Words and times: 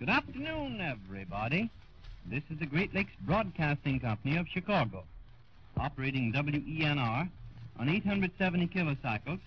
Good 0.00 0.08
afternoon, 0.08 0.80
everybody. 0.80 1.68
This 2.24 2.42
is 2.50 2.58
the 2.58 2.64
Great 2.64 2.94
Lakes 2.94 3.12
Broadcasting 3.20 4.00
Company 4.00 4.38
of 4.38 4.48
Chicago, 4.48 5.04
operating 5.76 6.32
WENR 6.32 7.28
on 7.78 7.88
870 7.90 8.68
kilocycles 8.68 9.40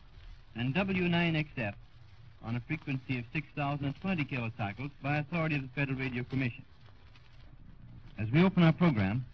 and 0.55 0.75
W9XF 0.75 1.73
on 2.45 2.55
a 2.55 2.59
frequency 2.67 3.17
of 3.17 3.25
6,020 3.33 4.25
kilocycles 4.25 4.91
by 5.01 5.17
authority 5.17 5.55
of 5.55 5.63
the 5.63 5.69
Federal 5.69 5.97
Radio 5.97 6.23
Commission. 6.23 6.63
As 8.19 8.29
we 8.29 8.43
open 8.43 8.61
our 8.61 8.73
program, 8.73 9.25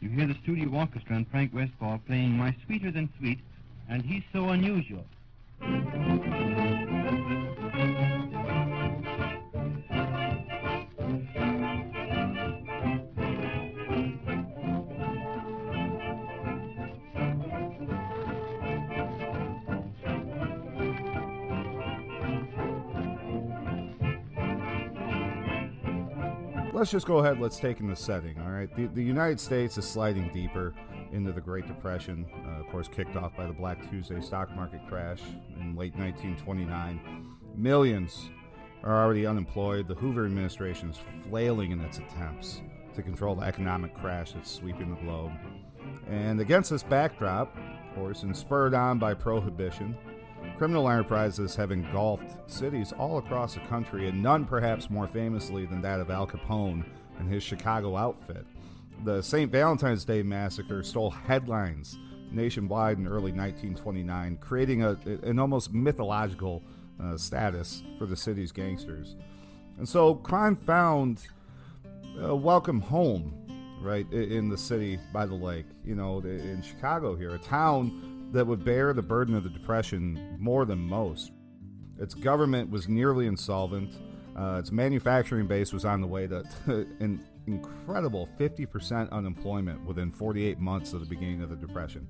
you 0.00 0.08
hear 0.08 0.26
the 0.26 0.34
studio 0.42 0.68
orchestra 0.70 1.14
and 1.14 1.28
Frank 1.28 1.54
Westfall 1.54 2.00
playing 2.04 2.36
My 2.36 2.52
Sweeter 2.66 2.90
Than 2.90 3.08
Sweet, 3.20 3.38
and 3.88 4.02
He's 4.02 4.24
So 4.32 4.48
Unusual. 4.48 5.04
Let's 26.84 26.92
just 26.92 27.06
go 27.06 27.16
ahead. 27.20 27.40
Let's 27.40 27.58
take 27.58 27.80
in 27.80 27.88
the 27.88 27.96
setting. 27.96 28.38
All 28.40 28.50
right, 28.50 28.68
the, 28.76 28.88
the 28.88 29.02
United 29.02 29.40
States 29.40 29.78
is 29.78 29.88
sliding 29.88 30.30
deeper 30.34 30.74
into 31.12 31.32
the 31.32 31.40
Great 31.40 31.66
Depression. 31.66 32.26
Uh, 32.46 32.60
of 32.60 32.66
course, 32.70 32.88
kicked 32.88 33.16
off 33.16 33.34
by 33.34 33.46
the 33.46 33.54
Black 33.54 33.88
Tuesday 33.88 34.20
stock 34.20 34.54
market 34.54 34.82
crash 34.86 35.22
in 35.58 35.74
late 35.76 35.96
1929. 35.96 37.00
Millions 37.56 38.28
are 38.82 39.02
already 39.02 39.24
unemployed. 39.24 39.88
The 39.88 39.94
Hoover 39.94 40.26
administration 40.26 40.90
is 40.90 40.98
flailing 41.26 41.70
in 41.70 41.80
its 41.80 41.96
attempts 41.96 42.60
to 42.94 43.02
control 43.02 43.34
the 43.34 43.46
economic 43.46 43.94
crash 43.94 44.32
that's 44.32 44.50
sweeping 44.50 44.90
the 44.90 45.00
globe. 45.00 45.32
And 46.06 46.38
against 46.38 46.68
this 46.68 46.82
backdrop, 46.82 47.56
of 47.56 47.94
course, 47.94 48.24
and 48.24 48.36
spurred 48.36 48.74
on 48.74 48.98
by 48.98 49.14
prohibition, 49.14 49.96
Criminal 50.56 50.88
enterprises 50.88 51.56
have 51.56 51.72
engulfed 51.72 52.50
cities 52.50 52.92
all 52.92 53.18
across 53.18 53.54
the 53.54 53.60
country, 53.60 54.08
and 54.08 54.22
none 54.22 54.44
perhaps 54.44 54.88
more 54.88 55.08
famously 55.08 55.66
than 55.66 55.82
that 55.82 56.00
of 56.00 56.10
Al 56.10 56.26
Capone 56.26 56.84
and 57.18 57.28
his 57.28 57.42
Chicago 57.42 57.96
outfit. 57.96 58.46
The 59.04 59.20
St. 59.22 59.50
Valentine's 59.50 60.04
Day 60.04 60.22
massacre 60.22 60.82
stole 60.82 61.10
headlines 61.10 61.98
nationwide 62.30 62.98
in 62.98 63.06
early 63.06 63.32
1929, 63.32 64.38
creating 64.38 64.82
a, 64.82 64.96
an 65.22 65.38
almost 65.38 65.72
mythological 65.72 66.62
uh, 67.02 67.16
status 67.16 67.82
for 67.98 68.06
the 68.06 68.16
city's 68.16 68.52
gangsters. 68.52 69.16
And 69.78 69.88
so 69.88 70.14
crime 70.14 70.56
found 70.56 71.22
a 72.20 72.34
welcome 72.34 72.80
home, 72.80 73.34
right, 73.80 74.10
in 74.12 74.48
the 74.48 74.58
city 74.58 74.98
by 75.12 75.26
the 75.26 75.34
lake. 75.34 75.66
You 75.84 75.96
know, 75.96 76.20
in 76.20 76.62
Chicago 76.62 77.16
here, 77.16 77.34
a 77.34 77.38
town 77.38 78.13
that 78.34 78.44
would 78.44 78.64
bear 78.64 78.92
the 78.92 79.02
burden 79.02 79.36
of 79.36 79.44
the 79.44 79.48
Depression 79.48 80.36
more 80.40 80.64
than 80.64 80.78
most. 80.78 81.30
Its 82.00 82.14
government 82.14 82.68
was 82.68 82.88
nearly 82.88 83.28
insolvent. 83.28 83.94
Uh, 84.36 84.56
its 84.58 84.72
manufacturing 84.72 85.46
base 85.46 85.72
was 85.72 85.84
on 85.84 86.00
the 86.00 86.06
way 86.06 86.26
to, 86.26 86.44
an 86.98 87.24
incredible 87.46 88.28
50% 88.36 89.08
unemployment 89.12 89.86
within 89.86 90.10
48 90.10 90.58
months 90.58 90.92
of 90.92 90.98
the 90.98 91.06
beginning 91.06 91.42
of 91.42 91.48
the 91.48 91.54
Depression. 91.54 92.08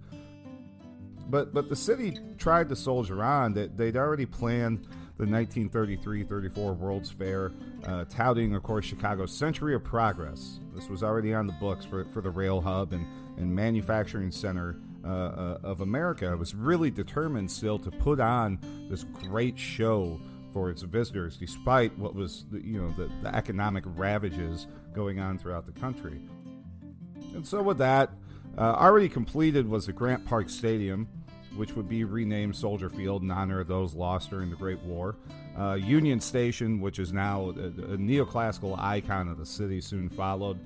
But, 1.29 1.53
but 1.53 1.69
the 1.69 1.77
city 1.77 2.19
tried 2.39 2.71
to 2.71 2.77
soldier 2.77 3.23
on. 3.23 3.53
That 3.53 3.77
they'd 3.77 3.97
already 3.97 4.25
planned 4.25 4.87
the 5.19 5.27
1933-34 5.27 6.77
World's 6.77 7.11
Fair, 7.11 7.53
uh, 7.87 8.07
touting, 8.07 8.55
of 8.55 8.63
course, 8.63 8.87
Chicago's 8.87 9.33
Century 9.33 9.75
of 9.75 9.85
Progress. 9.85 10.59
This 10.75 10.89
was 10.89 11.03
already 11.03 11.35
on 11.35 11.47
the 11.47 11.53
books 11.55 11.85
for, 11.85 12.07
for 12.07 12.23
the 12.23 12.31
rail 12.31 12.63
hub 12.63 12.95
and, 12.95 13.07
and 13.37 13.55
manufacturing 13.55 14.31
center 14.31 14.77
uh, 15.05 15.09
uh, 15.09 15.59
of 15.63 15.81
America 15.81 16.37
was 16.37 16.55
really 16.55 16.91
determined 16.91 17.51
still 17.51 17.79
to 17.79 17.91
put 17.91 18.21
on 18.21 18.59
this 18.89 19.05
great 19.05 19.59
show 19.59 20.19
for 20.53 20.71
its 20.71 20.83
visitors, 20.83 21.37
despite 21.37 21.97
what 21.99 22.15
was 22.15 22.45
the, 22.51 22.65
you 22.65 22.81
know 22.81 22.91
the, 22.93 23.11
the 23.23 23.35
economic 23.35 23.85
ravages 23.87 24.67
going 24.95 25.19
on 25.19 25.37
throughout 25.37 25.67
the 25.67 25.73
country. 25.73 26.21
And 27.35 27.47
so, 27.47 27.61
with 27.61 27.79
that, 27.79 28.11
uh, 28.57 28.61
already 28.61 29.09
completed 29.09 29.69
was 29.69 29.87
the 29.87 29.93
Grant 29.93 30.25
Park 30.25 30.49
Stadium, 30.49 31.09
which 31.57 31.73
would 31.73 31.89
be 31.89 32.05
renamed 32.05 32.55
Soldier 32.57 32.89
Field 32.89 33.23
in 33.23 33.31
honor 33.31 33.61
of 33.61 33.69
those 33.69 33.95
lost 33.95 34.31
during 34.31 34.49
the 34.49 34.57
Great 34.57 34.81
War. 34.83 35.17
Uh, 35.59 35.75
Union 35.75 36.21
Station, 36.21 36.81
which 36.81 36.99
is 36.99 37.13
now 37.13 37.53
a, 37.57 37.67
a 37.93 37.99
neoclassical 37.99 38.79
icon 38.79 39.29
of 39.29 39.39
the 39.39 39.47
city, 39.47 39.81
soon 39.81 40.09
followed. 40.09 40.59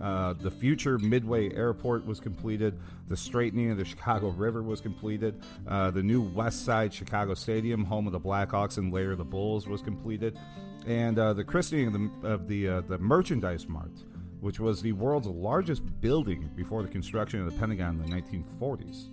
Uh, 0.00 0.32
the 0.32 0.50
future 0.50 0.98
Midway 0.98 1.52
Airport 1.54 2.06
was 2.06 2.20
completed. 2.20 2.78
The 3.08 3.16
straightening 3.16 3.70
of 3.70 3.76
the 3.76 3.84
Chicago 3.84 4.28
River 4.28 4.62
was 4.62 4.80
completed. 4.80 5.42
Uh, 5.68 5.90
the 5.90 6.02
new 6.02 6.22
West 6.22 6.64
Side 6.64 6.92
Chicago 6.94 7.34
Stadium, 7.34 7.84
home 7.84 8.06
of 8.06 8.12
the 8.12 8.20
Blackhawks 8.20 8.78
and 8.78 8.92
later 8.92 9.14
the 9.14 9.24
Bulls, 9.24 9.66
was 9.66 9.82
completed. 9.82 10.38
And 10.86 11.18
uh, 11.18 11.34
the 11.34 11.44
christening 11.44 11.88
of 11.88 11.92
the, 11.92 12.28
of 12.28 12.48
the, 12.48 12.68
uh, 12.68 12.80
the 12.82 12.98
Merchandise 12.98 13.68
Mart, 13.68 13.92
which 14.40 14.58
was 14.58 14.80
the 14.80 14.92
world's 14.92 15.26
largest 15.26 15.82
building 16.00 16.50
before 16.56 16.82
the 16.82 16.88
construction 16.88 17.40
of 17.40 17.52
the 17.52 17.58
Pentagon 17.58 18.00
in 18.00 18.10
the 18.10 18.16
1940s. 18.16 19.08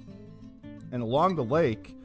And 0.94 1.04
along 1.04 1.36
the 1.36 1.44
lake, 1.44 1.96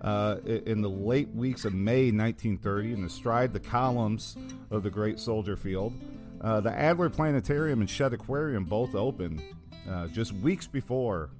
uh, 0.00 0.36
in 0.44 0.82
the 0.82 0.90
late 0.90 1.28
weeks 1.34 1.64
of 1.64 1.72
May 1.72 2.10
1930, 2.10 2.92
and 2.92 3.04
astride 3.04 3.52
the 3.52 3.60
columns 3.60 4.36
of 4.70 4.82
the 4.82 4.90
Great 4.90 5.18
Soldier 5.20 5.56
Field, 5.56 5.94
uh, 6.40 6.60
the 6.60 6.72
Adler 6.72 7.10
Planetarium 7.10 7.80
and 7.80 7.88
Shedd 7.88 8.12
Aquarium 8.12 8.64
both 8.64 8.94
opened 8.94 9.42
uh, 9.90 10.08
just 10.08 10.32
weeks 10.32 10.66
before 10.66 11.30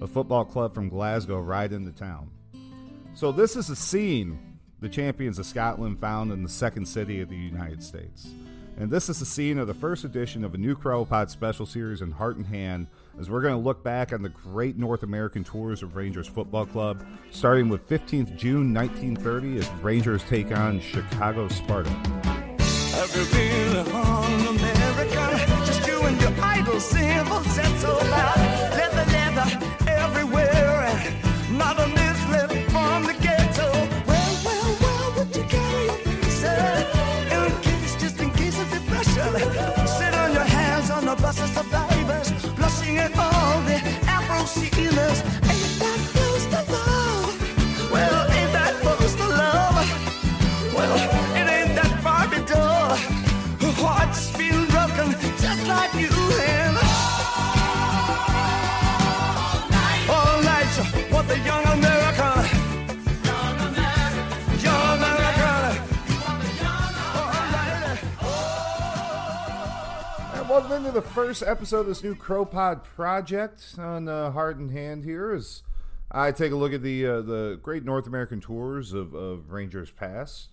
a 0.00 0.06
football 0.06 0.44
club 0.44 0.74
from 0.74 0.88
Glasgow 0.88 1.40
ride 1.40 1.72
into 1.72 1.92
town. 1.92 2.30
So, 3.14 3.30
this 3.30 3.56
is 3.56 3.68
a 3.70 3.76
scene 3.76 4.38
the 4.80 4.88
champions 4.88 5.38
of 5.38 5.46
Scotland 5.46 6.00
found 6.00 6.32
in 6.32 6.42
the 6.42 6.48
second 6.48 6.86
city 6.86 7.20
of 7.20 7.28
the 7.28 7.36
United 7.36 7.82
States. 7.82 8.28
And 8.76 8.90
this 8.90 9.08
is 9.08 9.20
the 9.20 9.26
scene 9.26 9.58
of 9.58 9.66
the 9.66 9.74
first 9.74 10.04
edition 10.04 10.44
of 10.44 10.54
a 10.54 10.58
new 10.58 10.74
CROpod 10.74 11.30
special 11.30 11.66
series 11.66 12.02
in 12.02 12.10
Heart 12.10 12.36
and 12.38 12.46
Hand 12.46 12.86
as 13.18 13.28
we're 13.30 13.42
going 13.42 13.54
to 13.54 13.60
look 13.60 13.84
back 13.84 14.12
on 14.12 14.22
the 14.22 14.30
great 14.30 14.78
North 14.78 15.02
American 15.02 15.44
tours 15.44 15.82
of 15.82 15.94
Rangers 15.94 16.26
Football 16.26 16.66
Club, 16.66 17.04
starting 17.30 17.68
with 17.68 17.86
15th 17.88 18.34
June 18.34 18.72
1930 18.72 19.58
as 19.58 19.68
Rangers 19.82 20.24
take 20.24 20.50
on 20.50 20.80
Chicago 20.80 21.48
Sparta. 21.48 21.90
Your 26.90 27.00
idol 27.00 27.42
cymbals 27.42 27.46
set 27.54 27.80
so 27.80 27.92
loud. 27.96 28.51
Into 70.72 70.90
the 70.90 71.02
first 71.02 71.42
episode 71.42 71.80
of 71.80 71.86
this 71.86 72.02
new 72.02 72.14
CROpod 72.14 72.82
project 72.82 73.74
on 73.76 74.08
uh, 74.08 74.30
Heart 74.30 74.56
and 74.56 74.70
Hand 74.70 75.04
here 75.04 75.30
as 75.30 75.62
I 76.10 76.32
take 76.32 76.50
a 76.50 76.56
look 76.56 76.72
at 76.72 76.82
the 76.82 77.06
uh, 77.06 77.20
the 77.20 77.60
great 77.62 77.84
North 77.84 78.06
American 78.06 78.40
tours 78.40 78.94
of, 78.94 79.12
of 79.12 79.52
Rangers 79.52 79.90
Pass. 79.90 80.48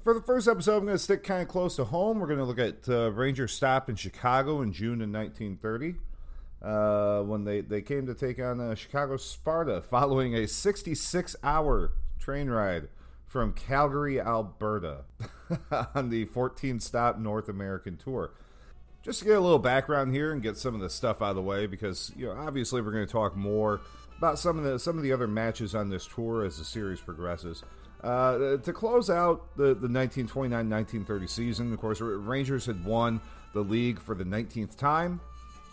For 0.00 0.14
the 0.14 0.22
first 0.22 0.46
episode, 0.46 0.76
I'm 0.76 0.84
going 0.84 0.94
to 0.94 0.98
stick 0.98 1.24
kind 1.24 1.42
of 1.42 1.48
close 1.48 1.74
to 1.74 1.84
home. 1.84 2.20
We're 2.20 2.28
going 2.28 2.38
to 2.38 2.44
look 2.44 2.60
at 2.60 2.88
uh, 2.88 3.10
Rangers 3.10 3.52
stop 3.52 3.90
in 3.90 3.96
Chicago 3.96 4.62
in 4.62 4.72
June 4.72 5.02
of 5.02 5.10
1930 5.10 5.96
uh, 6.62 7.22
when 7.24 7.42
they, 7.44 7.60
they 7.60 7.82
came 7.82 8.06
to 8.06 8.14
take 8.14 8.38
on 8.38 8.60
uh, 8.60 8.76
Chicago 8.76 9.16
Sparta 9.16 9.82
following 9.90 10.36
a 10.36 10.46
66 10.46 11.34
hour 11.42 11.92
train 12.20 12.48
ride 12.48 12.88
from 13.26 13.52
Calgary, 13.52 14.20
Alberta 14.20 15.04
on 15.94 16.10
the 16.10 16.26
14 16.26 16.78
stop 16.78 17.18
North 17.18 17.48
American 17.48 17.96
tour. 17.96 18.30
Just 19.02 19.20
to 19.20 19.24
get 19.24 19.36
a 19.36 19.40
little 19.40 19.58
background 19.58 20.12
here 20.12 20.32
and 20.32 20.42
get 20.42 20.56
some 20.56 20.74
of 20.74 20.80
the 20.80 20.90
stuff 20.90 21.22
out 21.22 21.30
of 21.30 21.36
the 21.36 21.42
way 21.42 21.66
because, 21.66 22.12
you 22.16 22.26
know, 22.26 22.32
obviously 22.32 22.82
we're 22.82 22.90
going 22.90 23.06
to 23.06 23.12
talk 23.12 23.36
more 23.36 23.80
about 24.18 24.38
some 24.38 24.58
of 24.58 24.64
the 24.64 24.78
some 24.78 24.96
of 24.96 25.02
the 25.02 25.12
other 25.12 25.28
matches 25.28 25.74
on 25.74 25.88
this 25.88 26.06
tour 26.06 26.44
as 26.44 26.58
the 26.58 26.64
series 26.64 27.00
progresses. 27.00 27.62
Uh, 28.02 28.56
to 28.58 28.72
close 28.72 29.10
out 29.10 29.56
the, 29.56 29.74
the 29.74 29.88
1929-1930 29.88 31.28
season, 31.28 31.72
of 31.72 31.80
course, 31.80 32.00
Rangers 32.00 32.66
had 32.66 32.84
won 32.84 33.20
the 33.54 33.60
league 33.60 33.98
for 33.98 34.14
the 34.14 34.24
19th 34.24 34.76
time, 34.76 35.20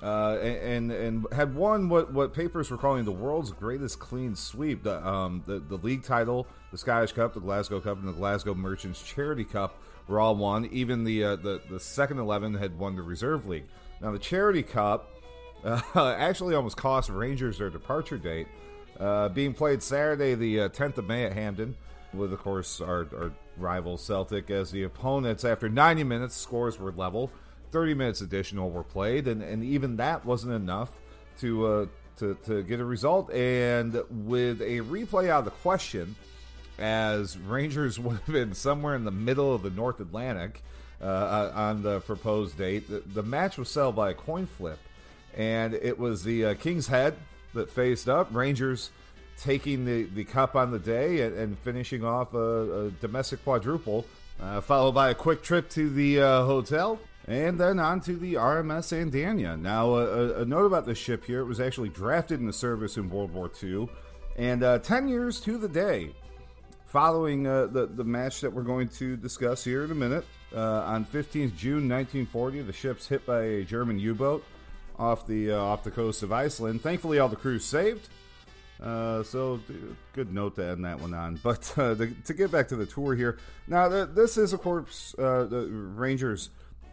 uh, 0.02 0.38
and 0.38 0.92
and 0.92 1.28
had 1.32 1.54
won 1.54 1.88
what, 1.88 2.12
what 2.12 2.34
papers 2.34 2.72
were 2.72 2.78
calling 2.78 3.06
the 3.06 3.12
world's 3.12 3.52
greatest 3.52 4.00
clean 4.00 4.36
sweep. 4.36 4.84
The, 4.84 5.06
um, 5.06 5.44
the 5.46 5.60
the 5.60 5.78
league 5.78 6.04
title, 6.04 6.48
the 6.72 6.78
Scottish 6.78 7.12
Cup, 7.12 7.34
the 7.34 7.40
Glasgow 7.40 7.80
Cup, 7.80 8.00
and 8.00 8.08
the 8.08 8.14
Glasgow 8.14 8.56
Merchants 8.56 9.02
Charity 9.04 9.46
Cup 9.46 9.78
all 10.10 10.36
won. 10.36 10.66
Even 10.72 11.04
the 11.04 11.24
uh, 11.24 11.36
the 11.36 11.62
the 11.70 11.80
second 11.80 12.20
eleven 12.20 12.54
had 12.54 12.78
won 12.78 12.96
the 12.96 13.02
reserve 13.02 13.48
league. 13.48 13.66
Now 14.02 14.12
the 14.12 14.20
Charity 14.20 14.64
Cup 14.64 15.12
uh, 15.66 16.16
actually 16.18 16.54
almost 16.54 16.78
cost 16.78 17.10
Rangers 17.10 17.58
their 17.58 17.72
departure 17.72 18.18
date, 18.18 18.48
uh, 19.00 19.30
being 19.30 19.54
played 19.54 19.82
Saturday 19.82 20.36
the 20.36 20.58
10th 20.58 20.98
uh, 20.98 21.02
of 21.02 21.08
May 21.08 21.24
at 21.24 21.34
Hampden 21.34 21.76
with, 22.14 22.32
of 22.32 22.40
course, 22.40 22.82
our, 22.82 23.08
our 23.18 23.32
rival 23.58 23.98
Celtic 23.98 24.50
as 24.50 24.72
the 24.72 24.84
opponents. 24.84 25.44
After 25.44 25.68
90 25.68 26.04
minutes, 26.04 26.36
scores 26.36 26.80
were 26.80 26.92
level. 26.92 27.32
30 27.72 27.94
minutes 27.96 28.22
additional 28.22 28.70
were 28.70 28.84
played, 28.84 29.28
and, 29.28 29.42
and 29.42 29.64
even 29.64 29.98
that 29.98 30.24
wasn't 30.24 30.54
enough 30.54 30.92
to, 31.40 31.66
uh, 31.66 31.86
to, 32.18 32.38
to 32.46 32.64
get 32.64 32.80
a 32.80 32.86
result. 32.86 33.32
And 33.34 34.02
with 34.10 34.62
a 34.62 34.82
replay 34.82 35.30
out 35.30 35.40
of 35.40 35.46
the 35.46 35.52
question, 35.52 36.16
as 36.78 37.38
Rangers 37.38 38.00
would 38.00 38.18
have 38.18 38.34
been 38.34 38.54
somewhere 38.54 38.96
in 38.96 39.06
the 39.06 39.12
middle 39.12 39.54
of 39.54 39.64
the 39.64 39.70
North 39.70 40.00
Atlantic 40.00 40.62
uh, 41.02 41.52
on 41.54 41.84
the 41.84 42.00
proposed 42.02 42.58
date, 42.58 42.90
the, 42.90 43.00
the, 43.00 43.24
match 43.24 43.58
was 43.58 43.70
settled 43.70 43.96
by 43.96 44.12
a 44.12 44.14
coin 44.14 44.46
flip. 44.46 44.80
And 45.36 45.74
it 45.74 46.00
was 46.00 46.24
the 46.24 46.46
uh, 46.46 46.54
King's 46.56 46.88
Head 46.88 47.16
that 47.54 47.70
faced 47.70 48.08
up. 48.08 48.34
Rangers 48.34 48.92
taking 49.38 49.86
the, 49.86 50.04
the 50.04 50.24
cup 50.24 50.56
on 50.56 50.72
the 50.72 50.80
day 50.80 51.22
and, 51.22 51.38
and 51.38 51.60
finishing 51.60 52.06
off 52.06 52.34
a, 52.34 52.86
a 52.86 52.92
domestic 52.92 53.44
quadruple, 53.44 54.06
uh, 54.42 54.62
followed 54.62 54.94
by 54.94 55.10
a 55.10 55.16
quick 55.16 55.44
trip 55.44 55.70
to 55.72 55.90
the 55.90 56.22
uh, 56.22 56.46
hotel. 56.46 57.00
And 57.28 57.60
then 57.60 57.80
on 57.80 58.02
to 58.02 58.16
the 58.16 58.36
RMS 58.36 58.94
Andania. 58.94 59.60
Now, 59.60 59.96
a, 59.96 60.42
a, 60.42 60.46
note 60.46 60.66
about 60.66 60.86
this 60.86 61.00
ship 61.00 61.26
here 61.26 61.40
it 61.40 61.46
was 61.46 61.60
actually 61.60 61.90
drafted 61.90 62.40
in 62.40 62.46
the 62.46 62.54
service 62.54 62.98
in 62.98 63.10
World 63.10 63.34
War 63.34 63.50
II, 63.64 63.90
and 64.38 64.62
uh, 64.62 64.78
10 64.78 65.08
years 65.08 65.42
to 65.42 65.58
the 65.58 65.68
day 65.68 66.12
following 66.96 67.46
uh, 67.46 67.68
the, 67.68 67.88
the 67.88 68.06
match 68.06 68.40
that 68.40 68.54
we're 68.54 68.64
going 68.64 68.88
to 68.88 69.18
discuss 69.18 69.66
here 69.66 69.84
in 69.84 69.92
a 69.92 69.96
minute. 69.96 70.24
Uh, 70.56 70.80
on 70.86 71.04
15th 71.04 71.54
June 71.58 71.90
1940, 71.90 72.62
the 72.62 72.72
ship's 72.72 73.06
hit 73.06 73.26
by 73.26 73.42
a 73.42 73.64
German 73.66 74.00
U 74.00 74.16
boat 74.16 74.46
off 74.98 75.28
the, 75.28 75.52
uh, 75.52 75.58
off 75.58 75.84
the 75.84 75.92
coast 75.92 76.24
of 76.24 76.32
Iceland. 76.32 76.82
Thankfully, 76.82 77.20
all 77.20 77.28
the 77.28 77.36
crew 77.36 77.60
saved. 77.60 78.08
Uh, 78.82 79.24
so 79.24 79.60
good 80.14 80.34
note 80.34 80.56
to 80.56 80.66
end 80.66 80.86
that 80.86 81.02
one 81.02 81.14
on. 81.14 81.36
But 81.44 81.78
uh, 81.78 81.96
the, 81.96 82.16
to 82.28 82.34
get 82.34 82.50
back 82.50 82.70
to 82.70 82.78
the 82.78 82.86
tour 82.86 83.14
here, 83.14 83.40
now 83.68 83.90
the, 83.90 84.06
this 84.06 84.38
is 84.38 84.54
of 84.54 84.62
course 84.62 85.14
uh, 85.20 85.44
the 85.44 85.68
Rangers' 85.68 86.50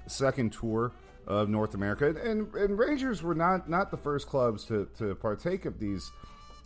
second 0.09 0.53
tour 0.53 0.91
of 1.29 1.49
North 1.49 1.75
America, 1.75 2.09
and, 2.09 2.53
and 2.57 2.77
Rangers 2.77 3.23
were 3.23 3.37
not 3.37 3.71
not 3.71 3.93
the 3.93 3.99
first 3.99 4.27
clubs 4.27 4.65
to, 4.65 4.89
to 4.99 5.15
partake 5.15 5.65
of 5.65 5.79
these 5.79 6.11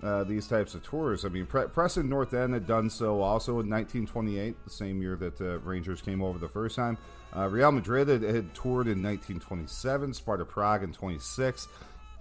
uh, 0.03 0.25
these 0.25 0.47
types 0.47 0.75
of 0.75 0.83
tours. 0.83 1.25
I 1.25 1.29
mean, 1.29 1.47
Pre- 1.47 1.69
Preston 1.69 2.09
North 2.09 2.35
End 2.35 2.53
had 2.53 2.67
done 2.67 2.91
so 2.91 3.21
also 3.21 3.53
in 3.61 3.71
1928, 3.71 4.65
the 4.65 4.71
same 4.71 5.01
year 5.01 5.17
that 5.17 5.41
uh, 5.41 5.59
Rangers 5.61 6.03
came 6.03 6.23
over 6.23 6.39
the 6.39 6.49
first 6.49 6.77
time. 6.77 6.99
Uh, 7.35 7.49
Real 7.49 7.73
Madrid 7.73 8.09
had, 8.09 8.23
had 8.23 8.55
toured 8.55 8.87
in 8.87 9.03
1927, 9.03 10.15
Sparta 10.15 10.45
Prague 10.45 10.83
in 10.83 10.93
26. 10.93 11.69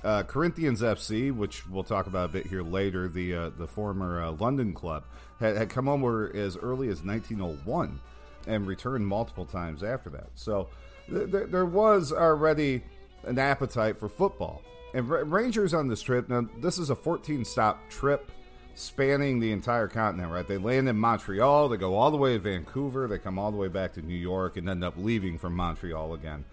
Uh, 0.04 0.24
Corinthians 0.24 0.82
FC, 0.82 1.36
which 1.36 1.68
we'll 1.68 1.84
talk 1.84 2.08
about 2.08 2.30
a 2.30 2.34
bit 2.34 2.46
here 2.46 2.62
later, 2.62 3.08
the 3.08 3.34
uh, 3.34 3.50
the 3.58 3.66
former 3.66 4.30
London 4.32 4.72
club, 4.72 5.04
had, 5.40 5.58
had 5.58 5.70
come 5.70 5.88
over 5.88 6.32
as 6.36 6.56
early 6.58 6.90
as 6.90 7.04
1901 7.04 8.00
and 8.48 8.68
returned 8.68 9.08
multiple 9.08 9.46
times 9.46 9.84
after 9.84 10.10
that. 10.12 10.28
So 10.36 10.70
th- 11.10 11.32
th- 11.32 11.50
there 11.50 11.66
was 11.66 12.12
already 12.12 12.84
an 13.24 13.40
appetite 13.40 14.00
for 14.00 14.08
football. 14.08 14.62
And 14.96 15.08
Rangers 15.08 15.74
on 15.76 15.88
this 15.88 16.02
trip, 16.02 16.30
now 16.30 16.48
this 16.60 16.80
is 16.80 16.90
a 16.90 16.96
14 16.96 17.46
stop 17.46 17.88
trip 17.90 18.32
spanning 18.74 19.40
the 19.40 19.52
entire 19.52 19.88
continent, 19.88 20.32
right? 20.32 20.48
They 20.48 20.58
land 20.58 20.90
in 20.90 20.98
Montreal, 20.98 21.70
they 21.70 21.78
go 21.78 21.96
all 21.96 22.10
the 22.10 22.18
way 22.18 22.34
to 22.34 22.40
Vancouver, 22.40 23.08
they 23.08 23.20
come 23.20 23.38
all 23.38 23.52
the 23.52 23.58
way 23.58 23.68
back 23.68 23.94
to 23.94 24.02
New 24.02 24.18
York, 24.18 24.58
and 24.58 24.68
end 24.68 24.84
up 24.84 24.96
leaving 24.98 25.38
from 25.38 25.54
Montreal 25.56 26.14
again, 26.14 26.44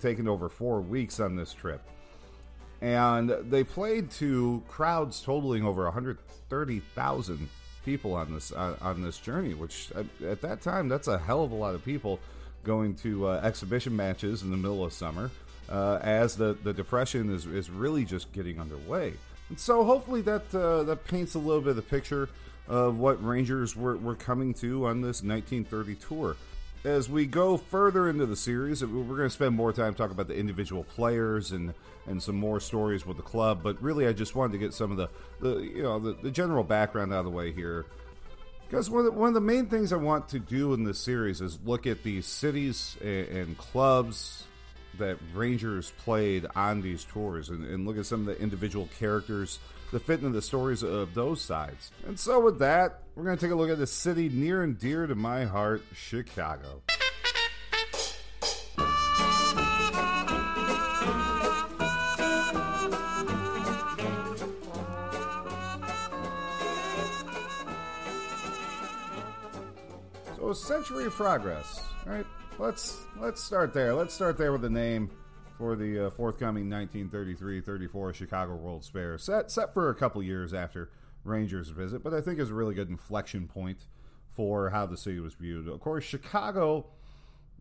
taking 0.00 0.26
over 0.26 0.48
four 0.48 0.80
weeks 0.80 1.20
on 1.20 1.36
this 1.36 1.54
trip 1.54 1.82
and 2.82 3.30
they 3.48 3.62
played 3.62 4.10
to 4.10 4.60
crowds 4.68 5.22
totaling 5.22 5.64
over 5.64 5.84
130,000 5.84 7.48
people 7.84 8.12
on 8.12 8.34
this 8.34 8.52
uh, 8.52 8.76
on 8.82 9.02
this 9.02 9.18
journey. 9.18 9.54
Which 9.54 9.92
at, 9.92 10.06
at, 10.26 10.40
that 10.42 10.60
time, 10.60 10.88
that's 10.88 11.06
a 11.06 11.16
hell 11.16 11.44
of 11.44 11.52
a 11.52 11.54
lot 11.54 11.76
of 11.76 11.84
people 11.84 12.18
going 12.64 12.96
to 12.96 13.28
uh, 13.28 13.40
exhibition 13.44 13.94
matches 13.94 14.42
in 14.42 14.50
the 14.50 14.56
middle 14.56 14.84
of 14.84 14.92
summer, 14.92 15.30
uh, 15.68 15.98
as 16.02 16.36
the 16.36 16.56
the 16.62 16.72
depression 16.72 17.32
is 17.34 17.46
is 17.46 17.70
really 17.70 18.04
just 18.04 18.32
getting 18.32 18.60
underway. 18.60 19.14
And 19.48 19.58
so, 19.58 19.84
hopefully, 19.84 20.22
that 20.22 20.54
uh, 20.54 20.82
that 20.84 21.04
paints 21.04 21.34
a 21.34 21.38
little 21.38 21.60
bit 21.60 21.70
of 21.70 21.76
the 21.76 21.82
picture 21.82 22.28
of 22.68 22.98
what 22.98 23.22
Rangers 23.24 23.76
were, 23.76 23.96
were 23.96 24.14
coming 24.14 24.54
to 24.54 24.86
on 24.86 25.00
this 25.00 25.22
1930 25.22 25.96
tour 25.96 26.36
as 26.84 27.08
we 27.08 27.26
go 27.26 27.56
further 27.56 28.08
into 28.08 28.26
the 28.26 28.36
series, 28.36 28.84
we're 28.84 29.04
going 29.04 29.22
to 29.22 29.30
spend 29.30 29.54
more 29.54 29.72
time 29.72 29.94
talking 29.94 30.12
about 30.12 30.28
the 30.28 30.36
individual 30.36 30.84
players 30.84 31.52
and 31.52 31.74
and 32.06 32.20
some 32.20 32.34
more 32.34 32.58
stories 32.58 33.06
with 33.06 33.16
the 33.16 33.22
club. 33.22 33.60
But 33.62 33.80
really, 33.80 34.08
I 34.08 34.12
just 34.12 34.34
wanted 34.34 34.52
to 34.52 34.58
get 34.58 34.74
some 34.74 34.90
of 34.90 34.96
the, 34.96 35.08
the 35.40 35.60
you 35.60 35.82
know 35.82 35.98
the, 35.98 36.14
the 36.14 36.30
general 36.30 36.64
background 36.64 37.12
out 37.12 37.20
of 37.20 37.24
the 37.26 37.30
way 37.30 37.52
here. 37.52 37.86
Because 38.68 38.88
one 38.88 39.00
of, 39.00 39.12
the, 39.12 39.18
one 39.18 39.28
of 39.28 39.34
the 39.34 39.40
main 39.40 39.66
things 39.66 39.92
I 39.92 39.96
want 39.96 40.30
to 40.30 40.38
do 40.38 40.72
in 40.72 40.84
this 40.84 40.98
series 40.98 41.42
is 41.42 41.58
look 41.64 41.86
at 41.86 42.02
these 42.02 42.24
cities 42.24 42.96
and, 43.02 43.28
and 43.28 43.58
clubs 43.58 44.44
that 44.98 45.18
Rangers 45.34 45.92
played 45.98 46.46
on 46.54 46.82
these 46.82 47.04
tours 47.04 47.48
and, 47.48 47.64
and 47.64 47.86
look 47.86 47.98
at 47.98 48.06
some 48.06 48.20
of 48.20 48.26
the 48.26 48.40
individual 48.40 48.88
characters 48.98 49.58
that 49.92 50.00
fit 50.00 50.20
into 50.20 50.30
the 50.30 50.42
stories 50.42 50.82
of 50.82 51.14
those 51.14 51.40
sides. 51.40 51.90
And 52.06 52.18
so, 52.18 52.40
with 52.40 52.58
that, 52.58 53.02
we're 53.14 53.24
going 53.24 53.36
to 53.36 53.44
take 53.44 53.52
a 53.52 53.54
look 53.54 53.70
at 53.70 53.78
the 53.78 53.86
city 53.86 54.28
near 54.28 54.62
and 54.62 54.78
dear 54.78 55.06
to 55.06 55.14
my 55.14 55.44
heart, 55.44 55.82
Chicago. 55.94 56.82
So, 70.36 70.50
a 70.50 70.54
century 70.54 71.04
of 71.04 71.12
progress. 71.12 71.91
All 72.04 72.12
right, 72.12 72.26
let's 72.58 73.06
let's 73.20 73.40
start 73.40 73.72
there. 73.72 73.94
Let's 73.94 74.12
start 74.12 74.36
there 74.36 74.50
with 74.50 74.62
the 74.62 74.70
name 74.70 75.08
for 75.56 75.76
the 75.76 76.06
uh, 76.06 76.10
forthcoming 76.10 76.68
1933-34 76.68 78.12
Chicago 78.12 78.56
World's 78.56 78.88
Fair, 78.88 79.16
set 79.18 79.52
set 79.52 79.72
for 79.72 79.88
a 79.88 79.94
couple 79.94 80.20
years 80.20 80.52
after 80.52 80.90
Rangers 81.22 81.68
visit, 81.68 82.02
but 82.02 82.12
I 82.12 82.20
think 82.20 82.40
is 82.40 82.50
a 82.50 82.54
really 82.54 82.74
good 82.74 82.88
inflection 82.88 83.46
point 83.46 83.86
for 84.28 84.70
how 84.70 84.84
the 84.86 84.96
city 84.96 85.20
was 85.20 85.34
viewed. 85.34 85.68
Of 85.68 85.78
course, 85.78 86.02
Chicago 86.02 86.86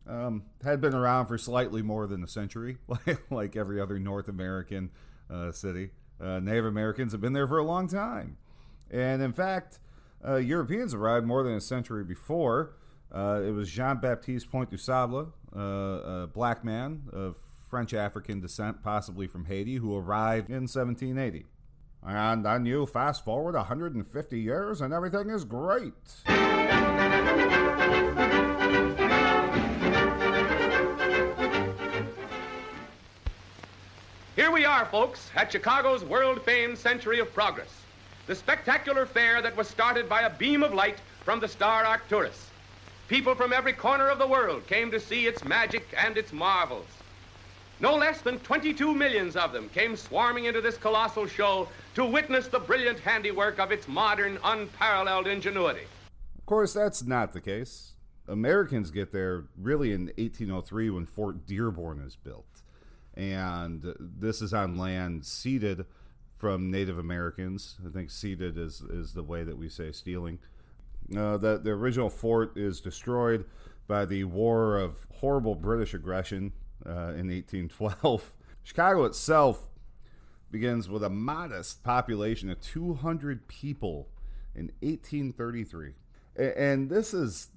um, 0.08 0.42
had 0.64 0.82
been 0.82 0.96
around 0.96 1.28
for 1.28 1.38
slightly 1.38 1.84
more 1.84 2.08
than 2.08 2.24
a 2.24 2.28
century, 2.28 2.78
like, 2.88 3.32
like 3.32 3.56
every 3.56 3.80
other 3.80 4.00
North 4.00 4.28
American 4.28 4.90
uh, 5.30 5.52
city. 5.52 5.92
Uh, 6.20 6.40
Native 6.40 6.66
Americans 6.66 7.12
have 7.12 7.22
been 7.22 7.34
there 7.34 7.48
for 7.48 7.60
a 7.60 7.64
long 7.64 7.88
time, 7.88 8.38
and 8.90 9.22
in 9.22 9.34
fact, 9.34 9.78
uh, 10.28 10.38
Europeans 10.38 10.96
arrived 10.96 11.28
more 11.28 11.44
than 11.44 11.54
a 11.54 11.62
century 11.62 12.04
before. 12.04 12.74
Uh, 13.14 13.42
it 13.46 13.52
was 13.52 13.70
Jean 13.70 13.98
Baptiste 13.98 14.50
Point 14.50 14.70
du 14.70 14.78
Sable, 14.78 15.34
uh, 15.56 15.60
a 15.60 16.28
black 16.28 16.64
man 16.64 17.04
of 17.12 17.36
French 17.70 17.94
African 17.94 18.40
descent, 18.40 18.82
possibly 18.84 19.28
from 19.28 19.46
Haiti, 19.46 19.76
who 19.76 19.98
arrived 19.98 20.50
in 20.50 20.64
1780. 20.68 21.46
And 22.04 22.46
then 22.46 22.66
you 22.66 22.86
fast 22.86 23.24
forward 23.24 23.56
150 23.56 24.40
years 24.40 24.82
and 24.82 24.94
everything 24.94 25.30
is 25.30 25.44
great. 25.44 25.94
Here 34.36 34.52
we 34.52 34.66
are, 34.66 34.86
folks, 34.86 35.30
at 35.36 35.52
Chicago's 35.52 36.04
world 36.04 36.42
famed 36.44 36.78
Century 36.78 37.20
of 37.20 37.34
Progress, 37.34 37.84
the 38.26 38.36
spectacular 38.36 39.06
fair 39.06 39.42
that 39.42 39.56
was 39.56 39.68
started 39.68 40.10
by 40.10 40.22
a 40.22 40.30
beam 40.30 40.64
of 40.64 40.74
light 40.74 41.00
from 41.24 41.40
the 41.40 41.48
Star 41.48 41.84
Arcturus. 41.86 42.51
People 43.12 43.36
from 43.36 43.52
every 43.52 43.74
corner 43.74 44.08
of 44.08 44.20
the 44.20 44.26
world 44.26 44.66
came 44.68 44.90
to 44.90 44.98
see 44.98 45.28
its 45.28 45.44
magic 45.44 45.86
and 45.98 46.16
its 46.16 46.32
marvels. 46.32 46.88
No 47.82 47.94
less 47.94 48.22
than 48.22 48.40
22 48.40 48.96
millions 48.96 49.36
of 49.36 49.52
them 49.52 49.68
came 49.68 49.98
swarming 49.98 50.46
into 50.46 50.62
this 50.62 50.78
colossal 50.78 51.28
show 51.28 51.68
to 51.96 52.06
witness 52.06 52.48
the 52.48 52.60
brilliant 52.60 53.00
handiwork 53.00 53.60
of 53.60 53.70
its 53.70 53.86
modern, 53.90 54.40
unparalleled 54.46 55.28
ingenuity. 55.28 55.84
Of 56.38 56.46
course, 56.46 56.72
that's 56.72 57.04
not 57.04 57.34
the 57.34 57.42
case. 57.42 57.96
Americans 58.30 58.92
get 58.92 59.12
there 59.12 59.44
really 59.58 59.92
in 59.92 60.06
1803 60.18 60.92
when 60.92 61.06
Fort 61.06 61.46
Dearborn 61.46 62.00
is 62.00 62.16
built. 62.16 62.62
And 63.14 63.94
this 64.00 64.42
is 64.42 64.54
on 64.54 64.78
land 64.78 65.26
ceded 65.26 65.86
from 66.38 66.72
Native 66.72 66.98
Americans. 66.98 67.78
I 67.86 67.92
think 67.92 68.10
ceded 68.10 68.58
is, 68.58 68.80
is 68.80 69.12
the 69.12 69.24
way 69.24 69.44
that 69.44 69.58
we 69.58 69.68
say 69.68 69.92
stealing. 69.92 70.40
Uh, 71.16 71.38
the, 71.38 71.60
the 71.62 71.72
original 71.72 72.10
fort 72.10 72.58
is 72.58 72.80
destroyed 72.80 73.46
by 73.88 74.06
the 74.06 74.24
War 74.24 74.78
of 74.78 75.08
Horrible 75.16 75.56
British 75.56 75.94
Aggression 75.94 76.54
uh, 76.86 77.14
in 77.14 77.28
1812. 77.28 78.34
Chicago 78.64 79.06
itself 79.06 79.70
begins 80.52 80.88
with 80.88 81.04
a 81.04 81.10
modest 81.10 81.84
population 81.84 82.50
of 82.50 82.62
200 82.62 83.48
people 83.48 84.10
in 84.56 84.72
1833, 84.82 85.94
and 86.36 86.90
this 86.90 87.14
is 87.14 87.50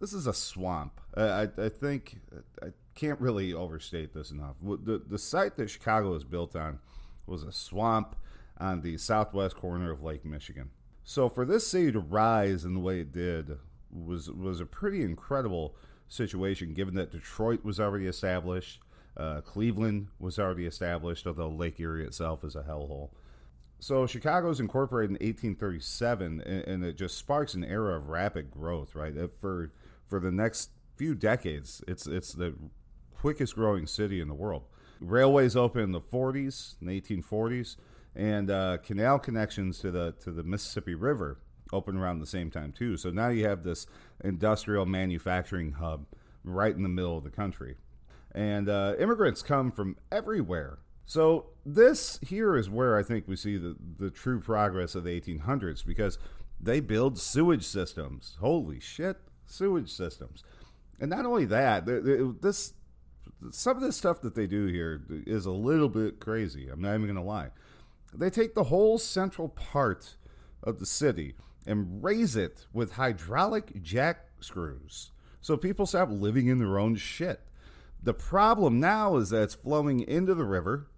this 0.00 0.12
is 0.12 0.26
a 0.26 0.34
swamp. 0.34 1.00
I, 1.16 1.48
I 1.56 1.68
think 1.68 2.18
I 2.60 2.68
can't 2.94 3.20
really 3.20 3.52
overstate 3.52 4.12
this 4.12 4.30
enough. 4.30 4.56
The 4.62 5.02
the 5.06 5.18
site 5.18 5.56
that 5.56 5.70
Chicago 5.70 6.12
was 6.12 6.24
built 6.24 6.56
on 6.56 6.80
was 7.26 7.42
a 7.42 7.52
swamp 7.52 8.16
on 8.58 8.80
the 8.80 8.96
southwest 8.96 9.56
corner 9.56 9.90
of 9.90 10.02
Lake 10.02 10.24
Michigan. 10.24 10.70
So 11.04 11.28
for 11.28 11.44
this 11.44 11.66
city 11.66 11.92
to 11.92 12.00
rise 12.00 12.64
in 12.64 12.74
the 12.74 12.80
way 12.80 13.00
it 13.00 13.12
did 13.12 13.58
was 13.90 14.30
was 14.30 14.60
a 14.60 14.66
pretty 14.66 15.02
incredible 15.02 15.74
situation, 16.08 16.74
given 16.74 16.94
that 16.94 17.10
Detroit 17.10 17.64
was 17.64 17.80
already 17.80 18.06
established, 18.06 18.80
uh, 19.16 19.40
Cleveland 19.40 20.08
was 20.18 20.38
already 20.38 20.66
established, 20.66 21.26
although 21.26 21.48
Lake 21.48 21.80
Erie 21.80 22.04
itself 22.04 22.44
is 22.44 22.56
a 22.56 22.62
hellhole. 22.62 23.10
So 23.80 24.06
Chicago's 24.06 24.60
incorporated 24.60 25.10
in 25.10 25.26
1837, 25.26 26.40
and, 26.40 26.64
and, 26.64 26.84
it 26.84 26.96
just 26.96 27.18
sparks 27.18 27.54
an 27.54 27.64
era 27.64 27.96
of 27.96 28.08
rapid 28.08 28.50
growth. 28.50 28.94
Right 28.94 29.14
for 29.40 29.72
for 30.06 30.20
the 30.20 30.30
next 30.30 30.70
few 30.96 31.14
decades, 31.14 31.82
it's 31.88 32.06
it's 32.06 32.32
the 32.32 32.54
quickest 33.14 33.56
growing 33.56 33.86
city 33.86 34.20
in 34.20 34.28
the 34.28 34.34
world. 34.34 34.64
Railways 35.00 35.56
open 35.56 35.82
in 35.82 35.92
the 35.92 36.00
40s, 36.00 36.76
in 36.80 36.86
the 36.86 37.00
1840s, 37.00 37.76
and 38.14 38.50
uh, 38.50 38.78
canal 38.78 39.18
connections 39.18 39.78
to 39.80 39.90
the 39.90 40.12
to 40.20 40.30
the 40.30 40.42
Mississippi 40.42 40.94
River 40.94 41.38
open 41.72 41.96
around 41.96 42.20
the 42.20 42.26
same 42.26 42.50
time 42.50 42.72
too. 42.72 42.96
So 42.96 43.10
now 43.10 43.28
you 43.28 43.46
have 43.46 43.62
this 43.62 43.86
industrial 44.22 44.86
manufacturing 44.86 45.72
hub 45.72 46.06
right 46.44 46.74
in 46.74 46.82
the 46.82 46.88
middle 46.88 47.16
of 47.16 47.24
the 47.24 47.30
country, 47.30 47.76
and 48.32 48.68
uh, 48.68 48.94
immigrants 48.98 49.42
come 49.42 49.72
from 49.72 49.96
everywhere. 50.10 50.78
So 51.06 51.46
this 51.64 52.18
here 52.22 52.56
is 52.56 52.70
where 52.70 52.96
I 52.96 53.02
think 53.02 53.26
we 53.26 53.36
see 53.36 53.56
the 53.56 53.76
the 53.98 54.10
true 54.10 54.40
progress 54.40 54.94
of 54.94 55.04
the 55.04 55.20
1800s 55.20 55.84
because 55.84 56.18
they 56.60 56.80
build 56.80 57.18
sewage 57.18 57.64
systems. 57.64 58.36
Holy 58.40 58.80
shit, 58.80 59.16
sewage 59.46 59.90
systems! 59.90 60.44
And 61.00 61.10
not 61.10 61.26
only 61.26 61.46
that, 61.46 61.86
this 62.40 62.74
some 63.50 63.76
of 63.76 63.82
the 63.82 63.92
stuff 63.92 64.20
that 64.20 64.34
they 64.34 64.46
do 64.46 64.66
here 64.66 65.02
is 65.26 65.46
a 65.46 65.50
little 65.50 65.88
bit 65.88 66.20
crazy. 66.20 66.68
I'm 66.68 66.80
not 66.80 66.94
even 66.94 67.06
going 67.06 67.16
to 67.16 67.22
lie. 67.22 67.48
They 68.14 68.30
take 68.30 68.54
the 68.54 68.64
whole 68.64 68.98
central 68.98 69.48
part 69.48 70.16
of 70.62 70.78
the 70.78 70.86
city 70.86 71.34
and 71.66 72.02
raise 72.02 72.36
it 72.36 72.66
with 72.72 72.92
hydraulic 72.92 73.82
jack 73.82 74.26
screws 74.40 75.12
so 75.42 75.56
people 75.56 75.84
stop 75.84 76.08
living 76.10 76.46
in 76.46 76.58
their 76.58 76.78
own 76.78 76.94
shit. 76.94 77.40
The 78.02 78.14
problem 78.14 78.80
now 78.80 79.16
is 79.16 79.30
that 79.30 79.42
it's 79.42 79.54
flowing 79.54 80.00
into 80.00 80.34
the 80.34 80.44
river, 80.44 80.88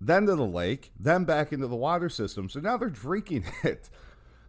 then 0.00 0.26
to 0.26 0.36
the 0.36 0.46
lake, 0.46 0.92
then 1.00 1.24
back 1.24 1.52
into 1.52 1.66
the 1.66 1.74
water 1.74 2.08
system. 2.08 2.48
So 2.48 2.60
now 2.60 2.76
they're 2.76 2.90
drinking 2.90 3.46
it. 3.64 3.88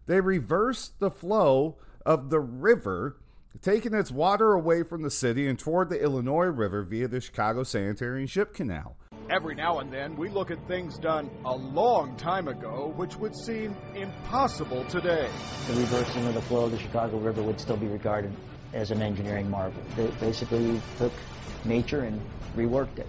They 0.05 0.21
reverse 0.21 0.91
the 0.99 1.09
flow 1.09 1.77
of 2.05 2.29
the 2.29 2.39
river, 2.39 3.17
taking 3.61 3.93
its 3.93 4.11
water 4.11 4.53
away 4.53 4.83
from 4.83 5.01
the 5.01 5.09
city 5.09 5.47
and 5.47 5.57
toward 5.57 5.89
the 5.89 6.01
Illinois 6.01 6.45
River 6.45 6.83
via 6.83 7.07
the 7.07 7.21
Chicago 7.21 7.63
Sanitary 7.63 8.19
and 8.19 8.29
Ship 8.29 8.53
Canal. 8.53 8.97
Every 9.27 9.55
now 9.55 9.79
and 9.79 9.91
then, 9.91 10.15
we 10.17 10.29
look 10.29 10.51
at 10.51 10.59
things 10.67 10.99
done 10.99 11.31
a 11.45 11.55
long 11.55 12.15
time 12.15 12.47
ago, 12.47 12.93
which 12.95 13.17
would 13.17 13.35
seem 13.35 13.75
impossible 13.95 14.85
today. 14.85 15.27
The 15.67 15.73
reversing 15.73 16.27
of 16.27 16.35
the 16.35 16.41
flow 16.43 16.65
of 16.65 16.71
the 16.71 16.77
Chicago 16.77 17.17
River 17.17 17.41
would 17.41 17.59
still 17.59 17.77
be 17.77 17.87
regarded 17.87 18.31
as 18.73 18.91
an 18.91 19.01
engineering 19.01 19.49
marvel. 19.49 19.81
They 19.95 20.05
basically 20.19 20.79
took 20.99 21.11
nature 21.63 22.01
and 22.01 22.21
reworked 22.55 22.99
it. 22.99 23.07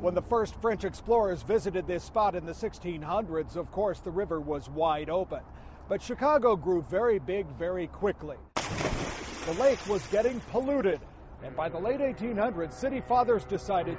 When 0.00 0.14
the 0.14 0.22
first 0.22 0.60
French 0.60 0.82
explorers 0.82 1.42
visited 1.42 1.86
this 1.86 2.02
spot 2.02 2.34
in 2.34 2.44
the 2.44 2.52
1600s, 2.52 3.54
of 3.54 3.70
course, 3.70 4.00
the 4.00 4.10
river 4.10 4.40
was 4.40 4.68
wide 4.68 5.10
open. 5.10 5.42
But 5.88 6.02
Chicago 6.02 6.56
grew 6.56 6.82
very 6.90 7.20
big 7.20 7.46
very 7.56 7.86
quickly. 7.86 8.38
The 9.44 9.52
lake 9.52 9.86
was 9.86 10.02
getting 10.08 10.40
polluted 10.50 10.98
and 11.42 11.54
by 11.54 11.68
the 11.68 11.78
late 11.78 12.00
1800s, 12.00 12.72
city 12.72 13.00
fathers 13.00 13.44
decided 13.44 13.98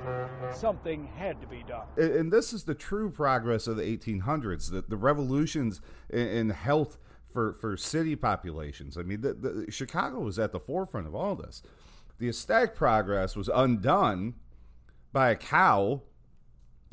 something 0.54 1.08
had 1.16 1.40
to 1.42 1.48
be 1.48 1.64
done. 1.68 1.86
And 1.98 2.32
this 2.32 2.52
is 2.52 2.64
the 2.64 2.74
true 2.74 3.10
progress 3.10 3.68
of 3.68 3.78
the 3.78 3.84
1800s, 3.84 4.72
the, 4.72 4.84
the 4.88 4.98
revolutions 4.98 5.82
in, 6.10 6.50
health 6.50 6.98
for, 7.32 7.54
for 7.54 7.78
city 7.78 8.16
populations. 8.16 8.98
I 8.98 9.04
mean, 9.04 9.22
the, 9.22 9.34
the, 9.34 9.72
Chicago 9.72 10.20
was 10.20 10.40
at 10.40 10.52
the 10.52 10.60
forefront 10.60 11.08
of 11.08 11.16
all 11.16 11.36
this. 11.36 11.62
The 12.20 12.30
aesthetic 12.30 12.76
progress 12.76 13.36
was 13.36 13.50
undone 13.54 14.34
by 15.14 15.30
a 15.30 15.36
cow 15.36 16.02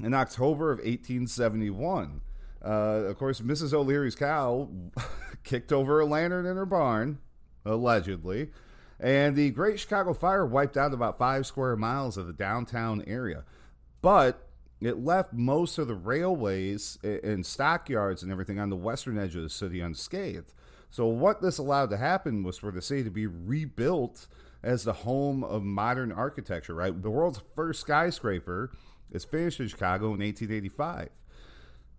in 0.03 0.13
October 0.13 0.71
of 0.71 0.79
1871. 0.79 2.21
Uh, 2.63 2.69
of 2.69 3.19
course, 3.19 3.41
Mrs. 3.41 3.73
O'Leary's 3.73 4.15
cow 4.15 4.69
kicked 5.45 5.73
over 5.73 6.01
a 6.01 6.07
lantern 6.07 6.47
in 6.47 6.57
her 6.57 6.67
barn, 6.67 7.19
allegedly, 7.65 8.51
and 9.05 9.37
the 9.37 9.51
Great 9.51 9.79
Chicago 9.79 10.15
Fire 10.15 10.47
wiped 10.47 10.79
out 10.79 10.95
about 10.95 11.19
five 11.19 11.47
square 11.47 11.77
miles 11.77 12.17
of 12.17 12.27
the 12.27 12.33
downtown 12.33 13.05
area. 13.07 13.45
But 14.01 14.49
it 14.81 15.05
left 15.05 15.35
most 15.35 15.77
of 15.77 15.89
the 15.89 15.95
railways 15.95 16.99
and 17.03 17.45
stockyards 17.45 18.23
and 18.23 18.33
everything 18.33 18.59
on 18.59 18.71
the 18.71 18.77
western 18.77 19.19
edge 19.19 19.37
of 19.37 19.43
the 19.43 19.51
city 19.51 19.81
unscathed. 19.81 20.55
So, 20.89 21.07
what 21.07 21.43
this 21.43 21.59
allowed 21.59 21.91
to 21.91 21.99
happen 21.99 22.43
was 22.45 22.57
for 22.57 22.71
the 22.71 22.81
city 22.81 23.05
to 23.05 23.11
be 23.11 23.27
rebuilt 23.27 24.27
as 24.63 24.85
the 24.85 24.95
home 24.95 25.45
of 25.45 25.63
modern 25.63 26.11
architecture, 26.11 26.75
right? 26.75 27.03
The 27.03 27.11
world's 27.11 27.43
first 27.55 27.83
skyscraper 27.83 28.73
is 29.11 29.27
finished 29.27 29.61
in 29.61 29.69
Chicago 29.69 30.15
in 30.15 30.21
1885. 30.21 31.11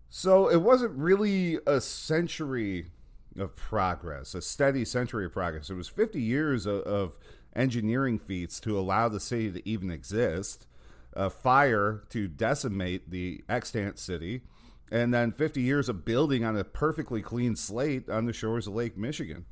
So, 0.10 0.48
it 0.48 0.64
wasn't 0.64 0.98
really 0.98 1.60
a 1.68 1.80
century 1.80 2.88
of 3.38 3.56
progress, 3.56 4.34
a 4.34 4.42
steady 4.42 4.86
century 4.86 5.26
of 5.26 5.34
progress. 5.34 5.70
It 5.70 5.76
was 5.76 5.88
50 5.88 6.22
years 6.22 6.66
of, 6.66 6.82
of 6.82 7.20
engineering 7.56 8.20
feats 8.20 8.60
to 8.62 8.78
allow 8.78 9.10
the 9.10 9.20
city 9.20 9.52
to 9.52 9.68
even 9.68 9.90
exist, 9.90 10.68
a 11.14 11.30
fire 11.30 12.04
to 12.10 12.28
decimate 12.28 13.12
the 13.12 13.44
extant 13.48 14.00
city, 14.00 14.42
and 14.92 15.14
then 15.14 15.32
50 15.32 15.62
years 15.62 15.90
of 15.90 16.06
building 16.06 16.44
on 16.44 16.58
a 16.58 16.64
perfectly 16.64 17.22
clean 17.22 17.56
slate 17.56 18.10
on 18.10 18.26
the 18.26 18.34
shores 18.34 18.68
of 18.68 18.76
Lake 18.76 18.98
Michigan. 18.98 19.46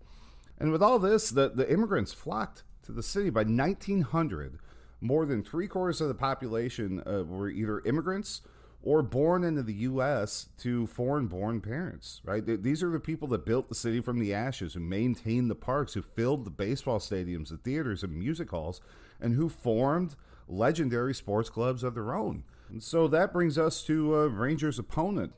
And 0.59 0.71
with 0.71 0.83
all 0.83 0.99
this, 0.99 1.29
the, 1.29 1.49
the 1.49 1.71
immigrants 1.71 2.13
flocked 2.13 2.63
to 2.83 2.91
the 2.91 3.03
city 3.03 3.29
by 3.29 3.43
1900. 3.43 4.59
More 5.01 5.25
than 5.25 5.43
three 5.43 5.67
quarters 5.67 5.99
of 5.99 6.07
the 6.07 6.13
population 6.13 7.01
uh, 7.05 7.23
were 7.23 7.49
either 7.49 7.81
immigrants 7.81 8.41
or 8.83 9.01
born 9.01 9.45
into 9.45 9.63
the 9.63 9.73
U.S. 9.73 10.49
to 10.57 10.85
foreign 10.87 11.27
born 11.27 11.61
parents, 11.61 12.21
right? 12.25 12.45
These 12.45 12.83
are 12.83 12.91
the 12.91 12.99
people 12.99 13.29
that 13.29 13.45
built 13.45 13.69
the 13.69 13.75
city 13.75 14.01
from 14.01 14.19
the 14.19 14.33
ashes, 14.33 14.73
who 14.73 14.81
maintained 14.81 15.49
the 15.49 15.55
parks, 15.55 15.93
who 15.93 16.01
filled 16.01 16.43
the 16.43 16.51
baseball 16.51 16.99
stadiums, 16.99 17.49
the 17.49 17.57
theaters, 17.57 18.03
and 18.03 18.13
music 18.13 18.49
halls, 18.51 18.81
and 19.21 19.35
who 19.35 19.47
formed 19.47 20.15
legendary 20.49 21.13
sports 21.13 21.49
clubs 21.49 21.81
of 21.81 21.95
their 21.95 22.13
own. 22.13 22.43
And 22.69 22.83
so 22.83 23.07
that 23.07 23.31
brings 23.31 23.57
us 23.57 23.83
to 23.83 24.15
uh, 24.15 24.25
Rangers' 24.25 24.79
opponent. 24.79 25.33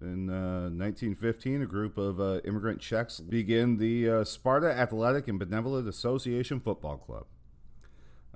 In 0.00 0.28
uh, 0.28 0.68
1915, 0.68 1.62
a 1.62 1.66
group 1.66 1.96
of 1.96 2.20
uh, 2.20 2.40
immigrant 2.44 2.80
Czechs 2.80 3.18
begin 3.18 3.78
the 3.78 4.08
uh, 4.08 4.24
Sparta 4.24 4.70
Athletic 4.70 5.26
and 5.26 5.38
Benevolent 5.38 5.88
Association 5.88 6.60
Football 6.60 6.98
Club. 6.98 7.26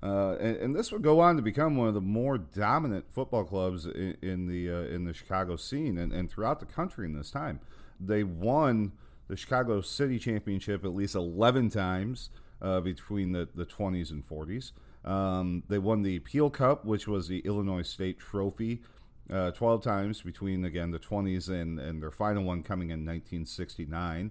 Uh, 0.02 0.36
and, 0.40 0.56
and, 0.56 0.76
this 0.76 0.90
would 0.90 1.02
go 1.02 1.20
on 1.20 1.36
to 1.36 1.42
become 1.42 1.76
one 1.76 1.86
of 1.86 1.94
the 1.94 2.00
more 2.00 2.36
dominant 2.36 3.04
football 3.08 3.44
clubs 3.44 3.86
in, 3.86 4.16
in 4.20 4.46
the 4.48 4.68
uh, 4.68 4.92
in 4.92 5.04
the 5.04 5.14
Chicago 5.14 5.54
scene 5.54 5.96
and, 5.96 6.12
and 6.12 6.28
throughout 6.28 6.58
the 6.58 6.66
country 6.66 7.06
in 7.06 7.16
this 7.16 7.30
time. 7.30 7.60
They 8.00 8.24
won 8.24 8.92
the 9.28 9.36
Chicago 9.36 9.80
City 9.80 10.18
Championship 10.18 10.84
at 10.84 10.94
least 10.94 11.14
11 11.14 11.70
times 11.70 12.30
uh, 12.60 12.80
between 12.80 13.32
the, 13.32 13.48
the 13.54 13.64
20s 13.64 14.10
and 14.10 14.28
40s. 14.28 14.72
Um, 15.04 15.62
they 15.68 15.78
won 15.78 16.02
the 16.02 16.18
Peel 16.20 16.50
Cup, 16.50 16.84
which 16.84 17.08
was 17.08 17.28
the 17.28 17.38
Illinois 17.40 17.82
State 17.82 18.18
Trophy, 18.18 18.82
uh, 19.30 19.50
12 19.52 19.82
times 19.82 20.22
between, 20.22 20.64
again, 20.64 20.90
the 20.90 20.98
20s 20.98 21.48
and, 21.48 21.78
and 21.78 22.02
their 22.02 22.10
final 22.10 22.44
one 22.44 22.62
coming 22.62 22.90
in 22.90 23.06
1969. 23.06 24.30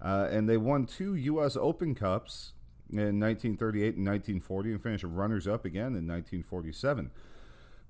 Uh, 0.00 0.28
and 0.30 0.48
they 0.48 0.56
won 0.56 0.84
two 0.84 1.14
U.S. 1.14 1.56
Open 1.56 1.94
Cups 1.94 2.52
in 2.92 3.18
1938 3.18 3.96
and 3.96 4.06
1940 4.06 4.72
and 4.72 4.82
finished 4.82 5.04
runners 5.04 5.48
up 5.48 5.64
again 5.64 5.96
in 5.96 6.06
1947. 6.06 7.10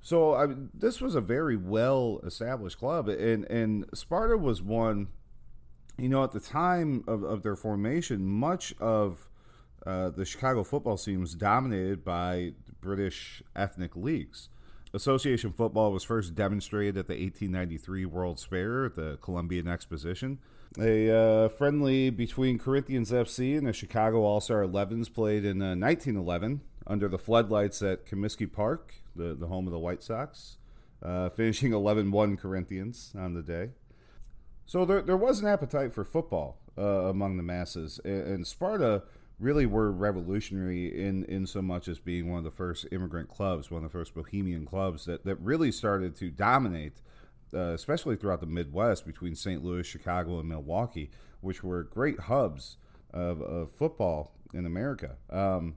So 0.00 0.34
I 0.34 0.48
this 0.74 1.00
was 1.00 1.14
a 1.14 1.20
very 1.20 1.56
well 1.56 2.20
established 2.24 2.78
club, 2.78 3.08
and 3.08 3.44
and 3.50 3.86
Sparta 3.94 4.36
was 4.36 4.60
one. 4.60 5.08
You 5.98 6.08
know, 6.08 6.24
at 6.24 6.32
the 6.32 6.40
time 6.40 7.04
of, 7.06 7.22
of 7.22 7.42
their 7.42 7.54
formation, 7.54 8.24
much 8.24 8.74
of 8.80 9.28
uh, 9.86 10.08
the 10.10 10.24
Chicago 10.24 10.64
football 10.64 10.96
scene 10.96 11.20
was 11.20 11.34
dominated 11.34 12.02
by 12.02 12.54
British 12.80 13.42
ethnic 13.54 13.94
leagues. 13.94 14.48
Association 14.94 15.52
football 15.52 15.90
was 15.90 16.04
first 16.04 16.34
demonstrated 16.34 16.98
at 16.98 17.06
the 17.06 17.14
1893 17.14 18.04
World's 18.04 18.44
Fair 18.44 18.84
at 18.84 18.94
the 18.94 19.16
Columbian 19.22 19.66
Exposition. 19.66 20.38
A 20.78 21.10
uh, 21.10 21.48
friendly 21.48 22.10
between 22.10 22.58
Corinthians 22.58 23.10
FC 23.10 23.56
and 23.56 23.66
the 23.66 23.72
Chicago 23.72 24.22
All 24.22 24.40
Star 24.40 24.62
11s 24.62 25.12
played 25.12 25.44
in 25.44 25.62
uh, 25.62 25.74
1911 25.74 26.60
under 26.86 27.08
the 27.08 27.18
floodlights 27.18 27.80
at 27.82 28.06
Comiskey 28.06 28.50
Park, 28.50 28.94
the, 29.16 29.34
the 29.34 29.46
home 29.46 29.66
of 29.66 29.72
the 29.72 29.78
White 29.78 30.02
Sox, 30.02 30.58
uh, 31.02 31.30
finishing 31.30 31.72
11 31.72 32.10
1 32.10 32.36
Corinthians 32.36 33.14
on 33.16 33.32
the 33.34 33.42
day. 33.42 33.70
So 34.66 34.84
there, 34.84 35.00
there 35.00 35.16
was 35.16 35.40
an 35.40 35.46
appetite 35.46 35.94
for 35.94 36.04
football 36.04 36.58
uh, 36.76 36.82
among 36.82 37.38
the 37.38 37.42
masses, 37.42 37.98
and, 38.04 38.26
and 38.26 38.46
Sparta 38.46 39.02
really 39.38 39.66
were 39.66 39.90
revolutionary 39.90 40.86
in, 40.86 41.24
in 41.24 41.46
so 41.46 41.60
much 41.60 41.88
as 41.88 41.98
being 41.98 42.30
one 42.30 42.38
of 42.38 42.44
the 42.44 42.50
first 42.50 42.86
immigrant 42.92 43.28
clubs, 43.28 43.70
one 43.70 43.84
of 43.84 43.90
the 43.90 43.98
first 43.98 44.14
bohemian 44.14 44.64
clubs 44.64 45.04
that, 45.04 45.24
that 45.24 45.36
really 45.40 45.72
started 45.72 46.14
to 46.16 46.30
dominate, 46.30 47.00
uh, 47.54 47.72
especially 47.72 48.16
throughout 48.16 48.40
the 48.40 48.46
Midwest 48.46 49.04
between 49.04 49.34
St. 49.34 49.64
Louis, 49.64 49.86
Chicago, 49.86 50.38
and 50.38 50.48
Milwaukee, 50.48 51.10
which 51.40 51.64
were 51.64 51.82
great 51.82 52.20
hubs 52.20 52.76
of, 53.12 53.42
of 53.42 53.72
football 53.72 54.32
in 54.54 54.64
America. 54.64 55.16
Um, 55.30 55.74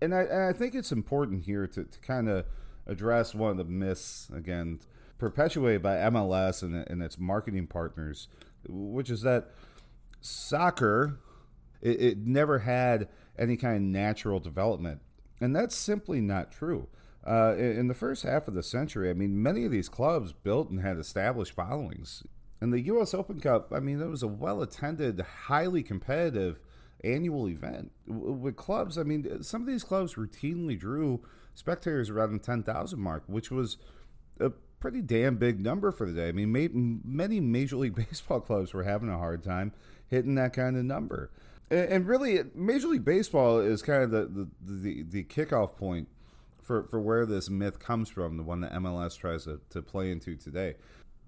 and, 0.00 0.14
I, 0.14 0.22
and 0.22 0.42
I 0.42 0.52
think 0.52 0.74
it's 0.74 0.92
important 0.92 1.44
here 1.44 1.66
to, 1.68 1.84
to 1.84 1.98
kind 2.00 2.28
of 2.28 2.44
address 2.86 3.34
one 3.34 3.52
of 3.52 3.56
the 3.56 3.64
myths, 3.64 4.28
again, 4.34 4.80
perpetuated 5.18 5.82
by 5.82 5.96
MLS 5.96 6.62
and, 6.62 6.74
and 6.88 7.02
its 7.02 7.18
marketing 7.18 7.66
partners, 7.66 8.28
which 8.68 9.10
is 9.10 9.22
that 9.22 9.50
soccer 10.20 11.18
it, 11.80 12.00
it 12.00 12.18
never 12.18 12.60
had 12.60 13.08
any 13.38 13.56
kind 13.56 13.76
of 13.76 13.82
natural 13.82 14.40
development. 14.40 15.00
And 15.40 15.54
that's 15.54 15.76
simply 15.76 16.20
not 16.20 16.50
true. 16.50 16.88
Uh, 17.26 17.56
in 17.56 17.88
the 17.88 17.94
first 17.94 18.22
half 18.22 18.46
of 18.46 18.54
the 18.54 18.62
century, 18.62 19.10
I 19.10 19.12
mean, 19.12 19.42
many 19.42 19.64
of 19.64 19.72
these 19.72 19.88
clubs 19.88 20.32
built 20.32 20.70
and 20.70 20.80
had 20.80 20.96
established 20.96 21.52
followings. 21.52 22.22
And 22.60 22.72
the 22.72 22.80
U.S. 22.82 23.14
Open 23.14 23.40
Cup, 23.40 23.72
I 23.74 23.80
mean, 23.80 24.00
it 24.00 24.06
was 24.06 24.22
a 24.22 24.28
well 24.28 24.62
attended, 24.62 25.20
highly 25.20 25.82
competitive 25.82 26.60
annual 27.02 27.48
event. 27.48 27.90
With 28.06 28.56
clubs, 28.56 28.96
I 28.96 29.02
mean, 29.02 29.42
some 29.42 29.60
of 29.60 29.66
these 29.66 29.84
clubs 29.84 30.14
routinely 30.14 30.78
drew 30.78 31.22
spectators 31.54 32.10
around 32.10 32.32
the 32.32 32.38
10,000 32.38 32.98
mark, 32.98 33.24
which 33.26 33.50
was 33.50 33.76
a 34.40 34.50
pretty 34.78 35.02
damn 35.02 35.36
big 35.36 35.60
number 35.60 35.90
for 35.90 36.06
the 36.06 36.12
day. 36.12 36.28
I 36.28 36.32
mean, 36.32 37.02
many 37.04 37.40
Major 37.40 37.76
League 37.76 37.94
Baseball 38.10 38.40
clubs 38.40 38.72
were 38.72 38.84
having 38.84 39.08
a 39.08 39.18
hard 39.18 39.42
time 39.42 39.72
hitting 40.08 40.36
that 40.36 40.52
kind 40.52 40.76
of 40.76 40.84
number 40.84 41.30
and 41.70 42.06
really, 42.06 42.40
Major 42.54 42.88
League 42.88 43.04
Baseball 43.04 43.58
is 43.58 43.82
kind 43.82 44.02
of 44.02 44.10
the 44.10 44.24
the, 44.26 44.48
the, 44.62 45.02
the 45.02 45.24
kickoff 45.24 45.76
point 45.76 46.08
for, 46.66 46.82
for 46.84 47.00
where 47.00 47.24
this 47.24 47.48
myth 47.48 47.78
comes 47.78 48.08
from, 48.08 48.36
the 48.36 48.42
one 48.42 48.60
that 48.60 48.72
MLS 48.72 49.16
tries 49.16 49.44
to, 49.44 49.60
to 49.70 49.80
play 49.80 50.10
into 50.10 50.36
today. 50.36 50.74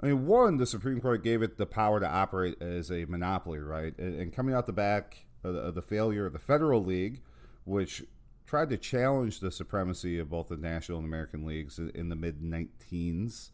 I 0.00 0.06
mean, 0.06 0.26
one, 0.26 0.56
the 0.56 0.66
Supreme 0.66 1.00
Court 1.00 1.22
gave 1.22 1.42
it 1.42 1.56
the 1.56 1.66
power 1.66 2.00
to 2.00 2.08
operate 2.08 2.60
as 2.60 2.90
a 2.90 3.04
monopoly, 3.06 3.58
right? 3.60 3.96
And, 3.98 4.20
and 4.20 4.32
coming 4.32 4.54
out 4.54 4.66
the 4.66 4.72
back 4.72 5.26
of 5.44 5.54
the, 5.54 5.60
of 5.60 5.74
the, 5.74 5.82
failure 5.82 6.26
of 6.26 6.32
the 6.32 6.38
Federal 6.38 6.84
League, 6.84 7.22
which 7.64 8.04
tried 8.46 8.70
to 8.70 8.76
challenge 8.76 9.40
the 9.40 9.50
supremacy 9.50 10.18
of 10.18 10.30
both 10.30 10.48
the 10.48 10.56
National 10.56 10.98
and 10.98 11.06
American 11.06 11.44
leagues 11.44 11.78
in, 11.78 11.90
in 11.90 12.08
the 12.08 12.16
mid 12.16 12.40
19s, 12.40 13.50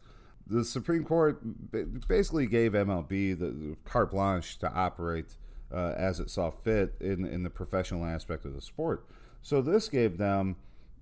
the 0.47 0.63
Supreme 0.63 1.03
Court 1.03 1.39
basically 2.07 2.45
gave 2.47 2.73
MLB 2.73 3.37
the 3.37 3.75
carte 3.83 4.11
blanche 4.11 4.57
to 4.59 4.71
operate 4.71 5.37
uh, 5.75 5.93
as 5.97 6.19
it 6.19 6.29
saw 6.29 6.49
fit 6.49 6.95
in 7.01 7.25
in 7.25 7.43
the 7.43 7.49
professional 7.49 8.05
aspect 8.05 8.45
of 8.45 8.53
the 8.53 8.61
sport. 8.61 9.05
So 9.41 9.61
this 9.61 9.89
gave 9.89 10.17
them, 10.17 10.55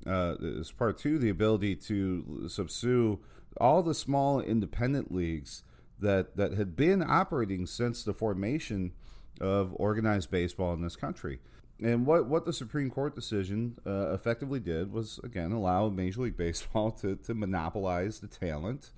uh, 0.05 0.35
as 0.59 0.71
part 0.71 0.97
two, 0.97 1.17
the 1.17 1.29
ability 1.29 1.75
to 1.75 2.49
subsue 2.49 3.19
all 3.57 3.83
the 3.83 3.93
small 3.93 4.41
independent 4.41 5.13
leagues 5.13 5.63
that 5.99 6.35
that 6.35 6.53
had 6.53 6.75
been 6.75 7.03
operating 7.03 7.67
since 7.67 8.03
the 8.03 8.13
formation 8.13 8.93
of 9.39 9.73
organized 9.75 10.31
baseball 10.31 10.73
in 10.73 10.81
this 10.81 10.95
country. 10.95 11.39
And 11.81 12.05
what, 12.05 12.27
what 12.27 12.45
the 12.45 12.53
Supreme 12.53 12.89
Court 12.89 13.15
decision 13.15 13.77
uh, 13.85 14.13
effectively 14.13 14.59
did 14.59 14.93
was, 14.93 15.19
again, 15.23 15.51
allow 15.51 15.89
Major 15.89 16.21
League 16.21 16.37
Baseball 16.37 16.91
to, 17.01 17.15
to 17.15 17.33
monopolize 17.33 18.19
the 18.19 18.27
talent 18.27 18.91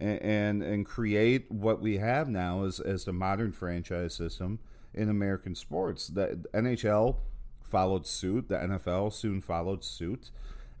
and, 0.00 0.62
and, 0.62 0.86
create 0.86 1.50
what 1.50 1.80
we 1.80 1.98
have 1.98 2.28
now 2.28 2.64
as, 2.64 2.80
as 2.80 3.04
the 3.04 3.12
modern 3.12 3.52
franchise 3.52 4.14
system 4.14 4.58
in 4.94 5.08
American 5.08 5.54
sports. 5.54 6.08
The 6.08 6.40
NHL 6.54 7.16
followed 7.62 8.06
suit, 8.06 8.48
the 8.48 8.56
NFL 8.56 9.12
soon 9.12 9.40
followed 9.40 9.84
suit. 9.84 10.30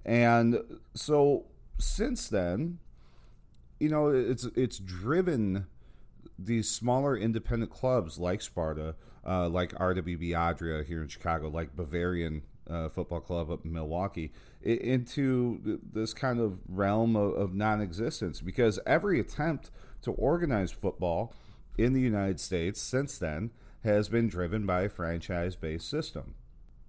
And 0.04 0.60
so 0.94 1.44
since 1.78 2.28
then, 2.28 2.78
you 3.78 3.88
know, 3.88 4.08
it's 4.08 4.44
it's 4.56 4.78
driven 4.78 5.66
these 6.38 6.68
smaller 6.68 7.16
independent 7.16 7.70
clubs 7.70 8.18
like 8.18 8.42
Sparta, 8.42 8.94
uh, 9.26 9.48
like 9.48 9.72
RWB 9.74 10.34
Adria 10.34 10.82
here 10.82 11.02
in 11.02 11.08
Chicago, 11.08 11.48
like 11.48 11.76
Bavarian 11.76 12.42
uh, 12.68 12.88
Football 12.88 13.20
Club 13.20 13.50
up 13.50 13.64
in 13.64 13.72
Milwaukee, 13.72 14.32
into 14.62 15.80
this 15.92 16.12
kind 16.12 16.38
of 16.38 16.58
realm 16.68 17.16
of, 17.16 17.34
of 17.34 17.54
non 17.54 17.80
existence 17.80 18.40
because 18.40 18.78
every 18.86 19.18
attempt 19.18 19.70
to 20.02 20.12
organize 20.12 20.70
football 20.70 21.34
in 21.78 21.92
the 21.92 22.00
United 22.00 22.40
States 22.40 22.80
since 22.80 23.18
then 23.18 23.50
has 23.84 24.08
been 24.08 24.28
driven 24.28 24.66
by 24.66 24.82
a 24.82 24.88
franchise-based 24.88 25.88
system. 25.88 26.34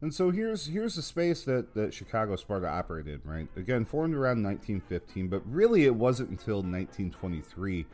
And 0.01 0.13
so 0.13 0.31
here's 0.31 0.65
here's 0.65 0.95
the 0.95 1.03
space 1.03 1.43
that, 1.43 1.75
that 1.75 1.93
Chicago 1.93 2.35
Sparta 2.35 2.67
operated, 2.67 3.21
right? 3.23 3.47
Again, 3.55 3.85
formed 3.85 4.15
around 4.15 4.43
1915, 4.43 5.27
but 5.27 5.43
really 5.45 5.85
it 5.85 5.95
wasn't 5.95 6.31
until 6.31 6.57
1923. 6.57 7.85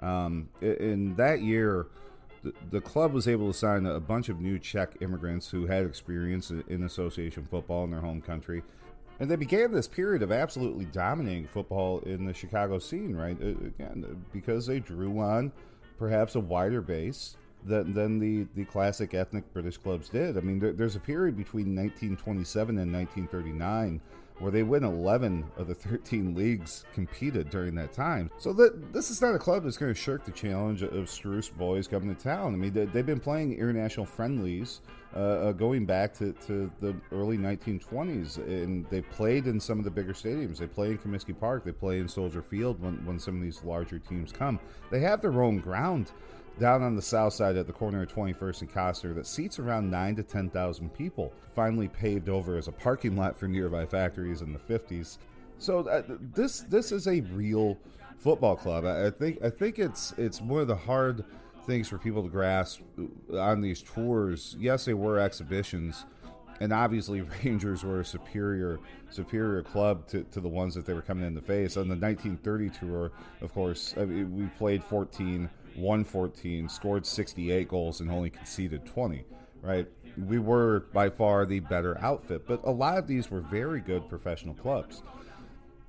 Um, 0.00 0.50
in 0.60 1.14
that 1.16 1.40
year, 1.40 1.86
the, 2.42 2.52
the 2.70 2.80
club 2.82 3.14
was 3.14 3.26
able 3.26 3.50
to 3.50 3.58
sign 3.58 3.86
a 3.86 3.98
bunch 3.98 4.28
of 4.28 4.40
new 4.40 4.58
Czech 4.58 4.96
immigrants 5.00 5.48
who 5.48 5.66
had 5.66 5.86
experience 5.86 6.50
in 6.50 6.82
association 6.82 7.46
football 7.50 7.84
in 7.84 7.90
their 7.90 8.00
home 8.00 8.20
country. 8.20 8.62
And 9.20 9.30
they 9.30 9.36
began 9.36 9.72
this 9.72 9.86
period 9.86 10.22
of 10.22 10.32
absolutely 10.32 10.86
dominating 10.86 11.46
football 11.46 12.00
in 12.00 12.24
the 12.24 12.34
Chicago 12.34 12.78
scene, 12.78 13.14
right? 13.14 13.36
Uh, 13.40 13.48
again, 13.66 14.24
because 14.32 14.66
they 14.66 14.80
drew 14.80 15.18
on 15.20 15.52
perhaps 15.98 16.34
a 16.34 16.40
wider 16.40 16.80
base 16.80 17.36
than, 17.64 17.94
than 17.94 18.18
the, 18.18 18.46
the 18.56 18.64
classic 18.64 19.14
ethnic 19.14 19.50
British 19.52 19.76
clubs 19.76 20.08
did. 20.08 20.36
I 20.36 20.40
mean, 20.40 20.58
there, 20.58 20.72
there's 20.72 20.96
a 20.96 21.00
period 21.00 21.36
between 21.36 21.76
1927 21.76 22.78
and 22.78 22.92
1939 22.92 24.00
where 24.38 24.50
they 24.50 24.62
win 24.62 24.84
11 24.84 25.44
of 25.56 25.68
the 25.68 25.74
13 25.74 26.34
leagues 26.34 26.84
competed 26.92 27.50
during 27.50 27.74
that 27.76 27.92
time. 27.92 28.30
So 28.38 28.52
that 28.54 28.92
this 28.92 29.10
is 29.10 29.22
not 29.22 29.34
a 29.34 29.38
club 29.38 29.64
that's 29.64 29.76
going 29.76 29.94
to 29.94 30.00
shirk 30.00 30.24
the 30.24 30.32
challenge 30.32 30.82
of 30.82 31.08
Struth's 31.08 31.48
boys 31.48 31.86
coming 31.86 32.14
to 32.14 32.20
town. 32.20 32.52
I 32.52 32.56
mean, 32.56 32.72
they, 32.72 32.86
have 32.86 33.06
been 33.06 33.20
playing 33.20 33.56
international 33.56 34.06
friendlies 34.06 34.80
uh, 35.14 35.18
uh, 35.18 35.52
going 35.52 35.86
back 35.86 36.12
to, 36.14 36.32
to 36.46 36.70
the 36.80 36.96
early 37.12 37.38
1920s, 37.38 38.38
and 38.38 38.84
they 38.90 39.00
played 39.00 39.46
in 39.46 39.60
some 39.60 39.78
of 39.78 39.84
the 39.84 39.90
bigger 39.90 40.12
stadiums. 40.12 40.58
They 40.58 40.66
play 40.66 40.88
in 40.88 40.98
Comiskey 40.98 41.38
Park, 41.38 41.64
they 41.64 41.72
play 41.72 42.00
in 42.00 42.08
Soldier 42.08 42.42
Field 42.42 42.82
when, 42.82 42.94
when 43.06 43.20
some 43.20 43.36
of 43.36 43.42
these 43.42 43.62
larger 43.62 44.00
teams 44.00 44.32
come. 44.32 44.58
They 44.90 45.00
have 45.00 45.22
their 45.22 45.42
own 45.42 45.58
ground 45.58 46.10
down 46.58 46.82
on 46.82 46.94
the 46.96 47.02
south 47.02 47.32
side 47.32 47.56
at 47.56 47.66
the 47.66 47.72
corner 47.72 48.02
of 48.02 48.12
21st 48.12 48.62
and 48.62 48.72
Coster 48.72 49.12
that 49.14 49.26
seats 49.26 49.58
around 49.58 49.90
9 49.90 50.16
to 50.16 50.22
10,000 50.22 50.94
people, 50.94 51.32
finally 51.54 51.88
paved 51.88 52.28
over 52.28 52.56
as 52.56 52.68
a 52.68 52.72
parking 52.72 53.16
lot 53.16 53.36
for 53.36 53.48
nearby 53.48 53.84
factories 53.84 54.40
in 54.40 54.52
the 54.52 54.58
50s. 54.58 55.18
So 55.58 55.80
uh, 55.80 56.02
this 56.34 56.60
this 56.62 56.92
is 56.92 57.06
a 57.06 57.20
real 57.20 57.78
football 58.18 58.56
club. 58.56 58.84
I, 58.84 59.06
I 59.06 59.10
think 59.10 59.42
I 59.42 59.50
think 59.50 59.78
it's 59.78 60.12
it's 60.18 60.40
one 60.40 60.60
of 60.60 60.68
the 60.68 60.76
hard 60.76 61.24
things 61.66 61.88
for 61.88 61.96
people 61.96 62.22
to 62.22 62.28
grasp 62.28 62.80
on 63.32 63.60
these 63.60 63.82
tours. 63.82 64.56
Yes, 64.58 64.84
they 64.84 64.94
were 64.94 65.18
exhibitions, 65.18 66.04
and 66.60 66.72
obviously 66.72 67.22
Rangers 67.44 67.84
were 67.84 68.00
a 68.00 68.04
superior 68.04 68.80
superior 69.10 69.62
club 69.62 70.06
to, 70.08 70.24
to 70.24 70.40
the 70.40 70.48
ones 70.48 70.74
that 70.74 70.86
they 70.86 70.92
were 70.92 71.02
coming 71.02 71.24
in 71.24 71.34
the 71.34 71.40
face. 71.40 71.76
On 71.76 71.88
the 71.88 71.96
1930 71.96 72.70
tour, 72.70 73.12
of 73.40 73.54
course, 73.54 73.94
I 73.96 74.04
mean, 74.04 74.36
we 74.36 74.46
played 74.58 74.82
14 74.82 75.48
won 75.76 76.04
14, 76.04 76.68
scored 76.68 77.06
68 77.06 77.68
goals, 77.68 78.00
and 78.00 78.10
only 78.10 78.30
conceded 78.30 78.84
20, 78.86 79.24
right? 79.62 79.86
We 80.16 80.38
were 80.38 80.86
by 80.92 81.10
far 81.10 81.44
the 81.46 81.60
better 81.60 81.98
outfit, 82.00 82.46
but 82.46 82.60
a 82.64 82.70
lot 82.70 82.98
of 82.98 83.06
these 83.06 83.30
were 83.30 83.40
very 83.40 83.80
good 83.80 84.08
professional 84.08 84.54
clubs. 84.54 85.02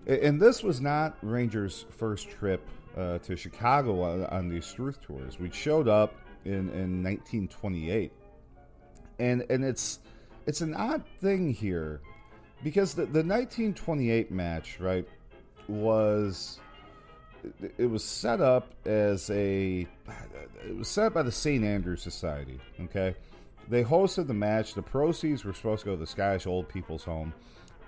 And 0.08 0.42
this 0.42 0.64
was 0.64 0.82
not 0.82 1.18
Rangers' 1.22 1.86
first 1.90 2.30
trip 2.30 2.68
uh, 2.96 3.20
to 3.20 3.36
Chicago 3.36 4.02
on, 4.02 4.26
on 4.26 4.50
these 4.50 4.66
Struth 4.66 5.02
tours. 5.02 5.40
We 5.40 5.52
showed 5.52 5.88
up 5.88 6.16
in, 6.46 6.70
in 6.70 7.04
1928, 7.04 8.12
and 9.20 9.46
and 9.50 9.64
it's 9.64 10.00
it's 10.46 10.62
an 10.62 10.76
odd 10.76 11.04
thing 11.22 11.52
here 11.52 12.02
because 12.64 12.94
the, 12.94 13.04
the 13.04 13.24
1928 13.24 14.32
match, 14.32 14.80
right, 14.80 15.08
was 15.68 16.60
it 17.78 17.86
was 17.86 18.04
set 18.04 18.42
up 18.42 18.74
as 18.86 19.30
a 19.30 19.88
it 20.66 20.76
was 20.76 20.88
set 20.88 21.08
up 21.08 21.14
by 21.14 21.24
the 21.24 21.32
St. 21.32 21.64
Andrew 21.64 21.96
Society. 21.96 22.60
Okay, 22.82 23.16
they 23.70 23.84
hosted 23.84 24.28
the 24.28 24.34
match. 24.34 24.74
The 24.74 24.82
proceeds 24.82 25.44
were 25.44 25.54
supposed 25.54 25.82
to 25.82 25.86
go 25.86 25.92
to 25.92 26.00
the 26.00 26.08
Scottish 26.08 26.48
Old 26.48 26.70
People's 26.70 27.04
Home, 27.04 27.34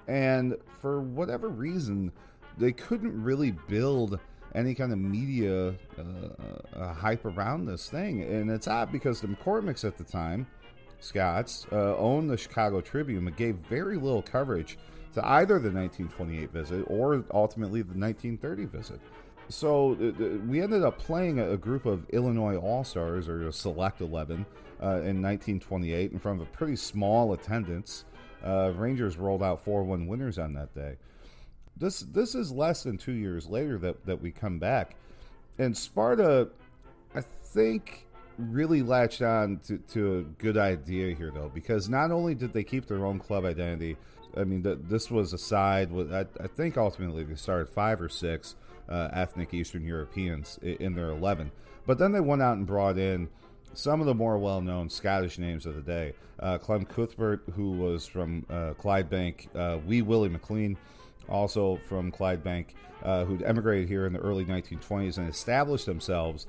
and 0.08 0.56
for 0.82 1.02
whatever 1.02 1.50
reason, 1.50 2.12
they 2.58 2.72
couldn't 2.72 3.24
really 3.24 3.52
build 3.52 4.20
any 4.56 4.74
kind 4.74 4.92
of 4.92 4.98
media 4.98 5.76
uh, 5.98 6.80
uh, 6.80 6.94
hype 6.94 7.26
around 7.26 7.66
this 7.66 7.90
thing. 7.90 8.24
And 8.24 8.50
it's 8.50 8.68
odd 8.68 8.92
because 8.92 9.22
the 9.22 9.28
McCormicks 9.28 9.86
at 9.86 9.98
the 9.98 10.04
time, 10.04 10.48
Scots, 11.00 11.68
uh, 11.72 11.96
owned 11.98 12.30
the 12.30 12.38
Chicago 12.38 12.82
Tribune, 12.82 13.26
but 13.26 13.36
gave 13.36 13.56
very 13.56 13.98
little 13.98 14.22
coverage 14.24 14.78
to 15.14 15.26
either 15.26 15.60
the 15.60 15.72
1928 15.72 16.52
visit 16.52 16.84
or 16.88 17.24
ultimately 17.34 17.82
the 17.82 17.98
1930 17.98 18.66
visit. 18.66 19.00
So 19.50 19.94
uh, 19.94 20.38
we 20.48 20.62
ended 20.62 20.84
up 20.84 20.98
playing 21.00 21.40
a, 21.40 21.56
group 21.58 21.86
of 21.86 22.10
Illinois 22.10 22.58
All 22.58 22.84
Stars, 22.84 23.30
or 23.30 23.48
a 23.48 23.54
Select 23.54 24.02
11, 24.02 24.46
uh, 24.82 24.86
in 24.86 25.22
1928 25.22 26.12
in 26.12 26.20
front 26.20 26.42
of 26.42 26.48
a 26.48 26.52
pretty 26.52 26.76
small 26.76 27.34
attendance. 27.34 28.06
Uh, 28.44 28.72
Rangers 28.76 29.18
rolled 29.18 29.42
out 29.42 29.64
4 29.64 29.84
1 29.84 30.06
winners 30.06 30.38
on 30.38 30.54
that 30.54 30.76
day 30.76 30.98
this 31.80 32.02
this 32.02 32.36
is 32.36 32.52
less 32.52 32.84
than 32.84 32.98
two 32.98 33.14
years 33.14 33.48
later 33.48 33.78
that 33.80 34.06
that 34.06 34.22
we 34.22 34.32
come 34.32 34.60
back, 34.60 34.96
and 35.58 35.76
Sparta, 35.76 36.50
I 37.16 37.22
think, 37.22 38.06
really 38.38 38.82
latched 38.82 39.22
on 39.22 39.60
to, 39.68 39.78
to 39.78 40.18
a 40.18 40.22
good 40.42 40.58
idea 40.58 41.16
here 41.16 41.32
though, 41.34 41.52
because 41.54 41.90
not 41.90 42.12
only 42.12 42.36
did 42.36 42.54
they 42.54 42.64
keep 42.64 42.88
their 42.88 43.06
own 43.06 43.20
club 43.20 43.46
identity, 43.46 43.98
I 44.36 44.44
mean, 44.44 44.62
the, 44.62 44.76
this 44.76 45.10
was 45.12 45.34
a 45.34 45.38
side 45.38 45.92
with 45.92 46.14
I, 46.14 46.26
I, 46.42 46.48
think 46.48 46.78
ultimately 46.78 47.24
they 47.24 47.36
started 47.36 47.70
five 47.70 48.02
or 48.02 48.10
six 48.10 48.56
uh, 48.90 49.10
ethnic 49.12 49.54
Eastern 49.54 49.84
Europeans 49.84 50.60
in, 50.62 50.96
their 50.96 51.10
eleven, 51.10 51.52
but 51.86 51.98
then 51.98 52.12
they 52.12 52.20
went 52.20 52.42
out 52.42 52.58
and 52.58 52.66
brought 52.66 52.98
in 52.98 53.30
some 53.74 54.00
of 54.00 54.08
the 54.08 54.14
more 54.14 54.38
well-known 54.38 54.90
Scottish 54.90 55.38
names 55.38 55.66
of 55.66 55.76
the 55.76 55.82
day. 55.82 56.14
Uh, 56.40 56.58
Clem 56.58 56.86
Cuthbert, 56.86 57.44
who 57.56 57.72
was 57.72 58.08
from 58.08 58.46
uh, 58.50 58.74
Clydebank, 58.74 59.56
uh, 59.56 59.80
Wee 59.86 60.02
Willie 60.02 60.30
McLean, 60.30 60.78
also 61.30 61.80
from 61.88 62.12
Clydebank, 62.12 62.68
uh, 63.04 63.26
who'd 63.26 63.44
emigrated 63.44 63.88
here 63.88 64.06
in 64.06 64.14
the 64.14 64.20
early 64.20 64.46
1920s 64.46 65.18
and 65.18 65.30
established 65.30 65.86
themselves 65.86 66.48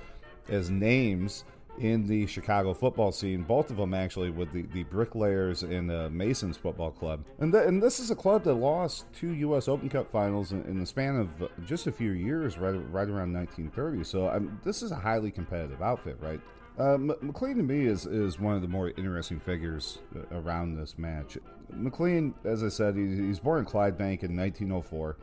as 0.48 0.70
names 0.70 1.44
in 1.80 2.06
the 2.06 2.26
Chicago 2.26 2.74
football 2.74 3.12
scene. 3.12 3.42
Both 3.42 3.70
of 3.70 3.76
them 3.76 3.94
actually 3.94 4.30
with 4.30 4.52
the, 4.52 4.62
the 4.72 4.84
Bricklayers 4.84 5.62
and 5.62 5.88
the 5.88 6.10
Masons 6.10 6.56
Football 6.56 6.90
Club. 6.90 7.24
And, 7.38 7.52
th- 7.52 7.66
and 7.66 7.82
this 7.82 8.00
is 8.00 8.10
a 8.10 8.16
club 8.16 8.44
that 8.44 8.54
lost 8.54 9.06
two 9.12 9.32
U.S. 9.34 9.68
Open 9.68 9.88
Cup 9.88 10.10
finals 10.10 10.52
in, 10.52 10.64
in 10.64 10.78
the 10.78 10.86
span 10.86 11.16
of 11.16 11.50
just 11.66 11.86
a 11.86 11.92
few 11.92 12.10
years, 12.10 12.58
right, 12.58 12.70
right 12.90 13.08
around 13.08 13.32
1930. 13.32 14.04
So 14.04 14.28
um, 14.28 14.60
this 14.64 14.82
is 14.82 14.90
a 14.90 14.96
highly 14.96 15.30
competitive 15.30 15.82
outfit, 15.82 16.16
right? 16.20 16.40
Uh, 16.78 16.96
McLean 16.96 17.56
to 17.56 17.62
me 17.64 17.86
is, 17.86 18.06
is 18.06 18.38
one 18.38 18.54
of 18.54 18.62
the 18.62 18.68
more 18.68 18.90
interesting 18.96 19.40
figures 19.40 19.98
uh, 20.14 20.36
around 20.36 20.76
this 20.76 20.96
match. 20.96 21.36
McLean, 21.70 22.34
as 22.44 22.62
I 22.62 22.68
said, 22.68 22.96
he, 22.96 23.16
he's 23.16 23.40
born 23.40 23.60
in 23.60 23.66
Clydebank 23.66 24.22
in 24.22 24.36
1904 24.36 25.16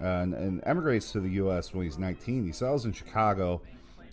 uh, 0.00 0.04
and, 0.04 0.34
and, 0.34 0.62
emigrates 0.64 1.12
to 1.12 1.20
the 1.20 1.28
U.S. 1.30 1.74
when 1.74 1.84
he's 1.84 1.98
19. 1.98 2.46
He 2.46 2.52
settles 2.52 2.86
in 2.86 2.92
Chicago, 2.92 3.60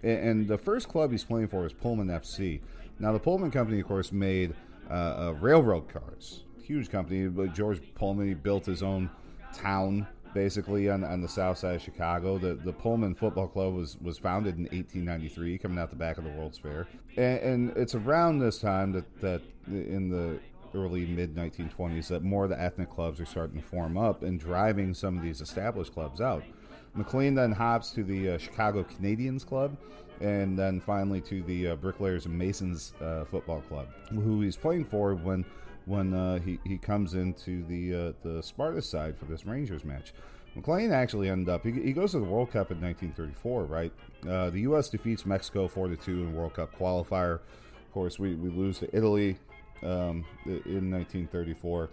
and, 0.04 0.48
the 0.48 0.58
first 0.58 0.88
club 0.88 1.12
he's 1.12 1.24
playing 1.24 1.48
for 1.48 1.66
is 1.66 1.74
Pullman 1.74 2.08
FC. 2.08 2.62
Now, 3.00 3.14
the 3.14 3.20
Pullman 3.20 3.52
Company, 3.52 3.80
of 3.80 3.88
course, 3.88 4.12
made 4.12 4.54
uh, 4.90 4.94
uh, 4.94 5.36
railroad 5.40 5.88
cars. 5.90 6.44
Huge 6.62 6.90
company. 6.90 7.28
But 7.28 7.54
George 7.54 7.82
Pullman 7.96 8.28
he 8.28 8.34
built 8.34 8.66
his 8.66 8.84
own 8.84 9.10
town 9.54 10.08
basically 10.34 10.90
on, 10.90 11.04
on 11.04 11.22
the 11.22 11.28
south 11.28 11.58
side 11.58 11.76
of 11.76 11.82
Chicago. 11.82 12.38
The 12.38 12.54
the 12.56 12.74
Pullman 12.74 13.16
Football 13.16 13.48
Club 13.48 13.74
was, 13.74 13.98
was 14.02 14.18
founded 14.18 14.56
in 14.56 14.64
1893, 14.64 15.58
coming 15.58 15.78
out 15.78 15.90
the 15.90 15.96
back 15.96 16.18
of 16.18 16.24
the 16.24 16.30
World's 16.32 16.58
Fair, 16.58 16.88
and, 17.18 17.40
and 17.40 17.78
it's 17.78 17.96
around 17.96 18.40
this 18.40 18.60
time 18.60 18.92
that, 18.94 19.22
that 19.22 19.42
in 19.68 20.10
the 20.10 20.40
early 20.74 21.06
mid 21.06 21.36
1920s 21.36 22.08
that 22.08 22.24
more 22.24 22.46
of 22.46 22.50
the 22.50 22.62
ethnic 22.62 22.90
clubs 22.90 23.20
are 23.20 23.26
starting 23.26 23.60
to 23.60 23.66
form 23.66 23.98
up 23.98 24.24
and 24.24 24.40
driving 24.40 24.94
some 24.94 25.18
of 25.18 25.24
these 25.24 25.42
established 25.42 25.94
clubs 25.94 26.22
out. 26.22 26.44
McLean 26.93 27.36
then 27.36 27.51
hops 27.51 27.91
to 27.91 28.04
the 28.04 28.32
uh, 28.32 28.38
Chicago 28.38 28.84
Canadians 28.84 29.43
Club 29.43 29.77
and 30.19 30.58
then 30.58 30.80
finally 30.80 31.21
to 31.21 31.41
the 31.43 31.69
uh, 31.69 31.75
Bricklayers 31.75 32.25
and 32.25 32.38
Masons 32.38 32.93
uh, 33.01 33.25
Football 33.25 33.62
Club, 33.62 33.88
who 34.10 34.41
he's 34.41 34.58
playing 34.58 34.86
for 34.86 35.15
when 35.15 35.45
when 35.86 36.13
uh, 36.13 36.39
he, 36.39 36.60
he 36.63 36.77
comes 36.77 37.15
into 37.15 37.63
the 37.65 37.93
uh, 37.93 38.12
the 38.23 38.43
Sparta 38.43 38.82
side 38.82 39.17
for 39.17 39.25
this 39.25 39.45
Rangers 39.45 39.84
match. 39.84 40.13
McLean 40.56 40.91
actually 40.91 41.30
ended 41.30 41.47
up, 41.49 41.65
he, 41.65 41.71
he 41.71 41.93
goes 41.93 42.12
to 42.12 42.19
the 42.19 42.25
World 42.25 42.51
Cup 42.51 42.71
in 42.71 42.82
1934, 42.82 43.63
right? 43.65 43.91
Uh, 44.27 44.49
the 44.49 44.60
U.S. 44.62 44.89
defeats 44.89 45.25
Mexico 45.25 45.67
4 45.67 45.89
to 45.89 45.95
2 45.95 46.12
in 46.12 46.36
World 46.36 46.56
Cup 46.56 46.77
qualifier. 46.77 47.36
Of 47.36 47.93
course, 47.93 48.19
we, 48.19 48.36
we 48.36 48.49
lose 48.49 48.80
to 48.80 48.95
Italy 48.95 49.38
um, 49.82 50.25
in 50.45 50.91
1934. 50.91 51.89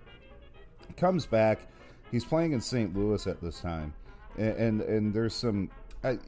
Comes 0.96 1.24
back. 1.24 1.60
He's 2.10 2.24
playing 2.24 2.52
in 2.52 2.60
St. 2.60 2.96
Louis 2.96 3.26
at 3.26 3.40
this 3.40 3.60
time, 3.60 3.92
and 4.38 4.80
and, 4.80 5.12
there's 5.12 5.34
some. 5.34 5.70
I, 6.04 6.18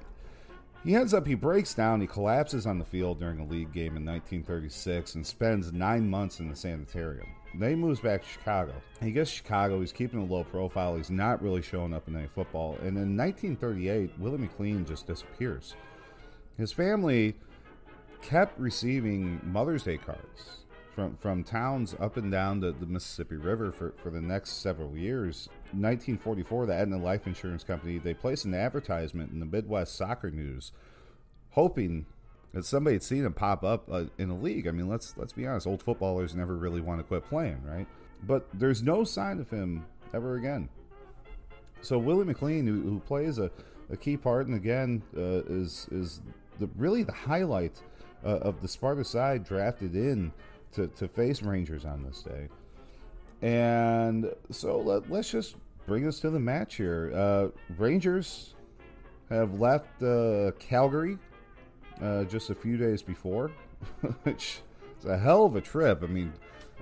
he 0.84 0.94
ends 0.94 1.12
up 1.12 1.26
he 1.26 1.34
breaks 1.34 1.74
down. 1.74 2.00
He 2.00 2.06
collapses 2.06 2.66
on 2.66 2.78
the 2.78 2.84
field 2.84 3.18
during 3.18 3.38
a 3.38 3.44
league 3.44 3.72
game 3.72 3.96
in 3.96 4.04
1936 4.04 5.14
and 5.14 5.26
spends 5.26 5.72
nine 5.72 6.08
months 6.08 6.40
in 6.40 6.48
the 6.48 6.56
sanitarium. 6.56 7.26
Then 7.58 7.70
he 7.70 7.76
moves 7.76 8.00
back 8.00 8.22
to 8.22 8.28
Chicago. 8.28 8.72
He 9.02 9.10
gets 9.10 9.30
Chicago. 9.30 9.80
He's 9.80 9.92
keeping 9.92 10.20
a 10.20 10.24
low 10.24 10.44
profile. 10.44 10.96
He's 10.96 11.10
not 11.10 11.42
really 11.42 11.62
showing 11.62 11.92
up 11.92 12.08
in 12.08 12.16
any 12.16 12.28
football. 12.28 12.76
And 12.80 12.96
in 12.96 13.16
1938, 13.16 14.12
Willie 14.18 14.38
McLean 14.38 14.84
just 14.84 15.06
disappears. 15.06 15.74
His 16.56 16.72
family 16.72 17.34
kept 18.22 18.58
receiving 18.58 19.40
Mother's 19.44 19.82
Day 19.82 19.98
cards 19.98 20.60
from 20.94 21.16
from 21.16 21.44
towns 21.44 21.94
up 21.98 22.16
and 22.16 22.30
down 22.30 22.60
the, 22.60 22.72
the 22.72 22.86
Mississippi 22.86 23.36
River 23.36 23.72
for, 23.72 23.92
for 23.96 24.10
the 24.10 24.20
next 24.20 24.62
several 24.62 24.96
years. 24.96 25.48
1944, 25.72 26.66
the 26.66 26.74
Aetna 26.74 26.98
Life 26.98 27.26
Insurance 27.26 27.64
Company 27.64 27.98
they 27.98 28.14
placed 28.14 28.44
an 28.44 28.54
advertisement 28.54 29.32
in 29.32 29.40
the 29.40 29.46
Midwest 29.46 29.94
Soccer 29.96 30.30
News, 30.30 30.72
hoping 31.50 32.06
that 32.52 32.64
somebody 32.64 32.94
had 32.94 33.02
seen 33.02 33.24
him 33.24 33.32
pop 33.32 33.62
up 33.62 33.88
uh, 33.90 34.04
in 34.18 34.30
a 34.30 34.36
league. 34.36 34.66
I 34.66 34.72
mean, 34.72 34.88
let's 34.88 35.16
let's 35.16 35.32
be 35.32 35.46
honest, 35.46 35.66
old 35.66 35.82
footballers 35.82 36.34
never 36.34 36.56
really 36.56 36.80
want 36.80 37.00
to 37.00 37.04
quit 37.04 37.24
playing, 37.24 37.62
right? 37.64 37.86
But 38.24 38.46
there's 38.52 38.82
no 38.82 39.04
sign 39.04 39.38
of 39.38 39.48
him 39.50 39.86
ever 40.12 40.36
again. 40.36 40.68
So 41.82 41.98
Willie 41.98 42.26
McLean, 42.26 42.66
who, 42.66 42.82
who 42.82 43.00
plays 43.00 43.38
a, 43.38 43.50
a 43.90 43.96
key 43.96 44.16
part, 44.16 44.46
and 44.46 44.56
again 44.56 45.02
uh, 45.16 45.42
is 45.48 45.86
is 45.90 46.20
the 46.58 46.68
really 46.76 47.02
the 47.02 47.12
highlight 47.12 47.80
uh, 48.24 48.38
of 48.38 48.60
the 48.60 48.68
Sparta 48.68 49.04
side 49.04 49.44
drafted 49.44 49.94
in 49.94 50.32
to, 50.72 50.86
to 50.88 51.08
face 51.08 51.42
Rangers 51.42 51.84
on 51.84 52.02
this 52.02 52.22
day. 52.22 52.48
And 53.42 54.32
so 54.50 54.78
let, 54.78 55.10
us 55.10 55.30
just 55.30 55.56
bring 55.86 56.06
us 56.06 56.20
to 56.20 56.30
the 56.30 56.40
match 56.40 56.76
here. 56.76 57.12
Uh, 57.14 57.48
Rangers 57.78 58.54
have 59.30 59.60
left 59.60 60.02
uh, 60.02 60.50
Calgary 60.58 61.18
uh, 62.02 62.24
just 62.24 62.50
a 62.50 62.54
few 62.54 62.76
days 62.76 63.02
before, 63.02 63.50
which 64.24 64.60
is 64.98 65.06
a 65.06 65.18
hell 65.18 65.44
of 65.44 65.56
a 65.56 65.60
trip. 65.60 66.02
I 66.02 66.06
mean, 66.06 66.32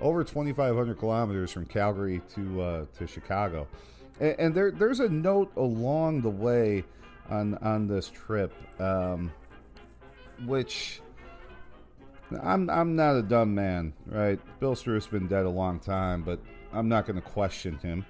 over 0.01 0.23
2,500 0.23 0.97
kilometers 0.97 1.51
from 1.51 1.65
Calgary 1.65 2.21
to 2.35 2.61
uh, 2.61 2.85
to 2.97 3.07
Chicago, 3.07 3.67
and, 4.19 4.35
and, 4.39 4.55
there 4.55 4.71
there's 4.71 5.01
a 5.01 5.09
note 5.09 5.51
along 5.57 6.21
the 6.21 6.29
way 6.29 6.83
on 7.29 7.55
on 7.55 7.87
this 7.87 8.09
trip, 8.09 8.53
um, 8.79 9.31
which 10.45 11.01
I'm 12.41 12.69
I'm 12.69 12.95
not 12.95 13.15
a 13.15 13.21
dumb 13.21 13.55
man, 13.55 13.93
right? 14.05 14.39
Bill 14.59 14.75
Struth's 14.75 15.07
been 15.07 15.27
dead 15.27 15.45
a 15.45 15.49
long 15.49 15.79
time, 15.79 16.23
but 16.23 16.39
I'm 16.73 16.87
not 16.89 17.05
going 17.05 17.15
to 17.15 17.27
question 17.27 17.77
him. 17.79 18.05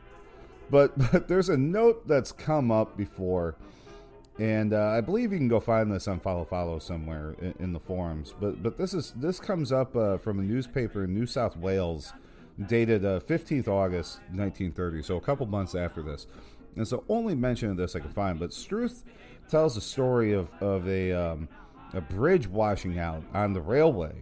But 0.69 0.97
but 1.11 1.27
there's 1.27 1.49
a 1.49 1.57
note 1.57 2.07
that's 2.07 2.31
come 2.31 2.71
up 2.71 2.97
before, 2.97 3.55
and 4.37 4.73
uh, 4.73 4.87
I 4.87 5.01
believe 5.01 5.31
you 5.31 5.37
can 5.37 5.47
go 5.47 5.59
find 5.59 5.91
this 5.91 6.07
on 6.07 6.19
Follow 6.19 6.45
Follow 6.45 6.79
somewhere 6.79 7.35
in, 7.41 7.53
in 7.59 7.73
the 7.73 7.79
forums. 7.79 8.33
But 8.39 8.61
but 8.61 8.77
this 8.77 8.93
is 8.93 9.13
this 9.15 9.39
comes 9.39 9.71
up 9.71 9.95
uh, 9.95 10.17
from 10.17 10.39
a 10.39 10.43
newspaper 10.43 11.05
in 11.05 11.13
New 11.13 11.25
South 11.25 11.55
Wales, 11.55 12.13
dated 12.67 13.05
uh, 13.05 13.19
15th 13.21 13.67
August 13.67 14.19
1930, 14.31 15.03
so 15.03 15.17
a 15.17 15.21
couple 15.21 15.45
months 15.45 15.75
after 15.75 16.01
this. 16.01 16.27
And 16.75 16.87
so 16.87 17.03
only 17.09 17.35
mention 17.35 17.71
of 17.71 17.77
this 17.77 17.95
I 17.95 17.99
can 17.99 18.11
find, 18.11 18.39
but 18.39 18.53
Struth 18.53 19.03
tells 19.49 19.75
a 19.77 19.81
story 19.81 20.33
of 20.33 20.51
of 20.61 20.87
a 20.87 21.11
um, 21.13 21.49
a 21.93 22.01
bridge 22.01 22.47
washing 22.47 22.99
out 22.99 23.23
on 23.33 23.53
the 23.53 23.61
railway, 23.61 24.13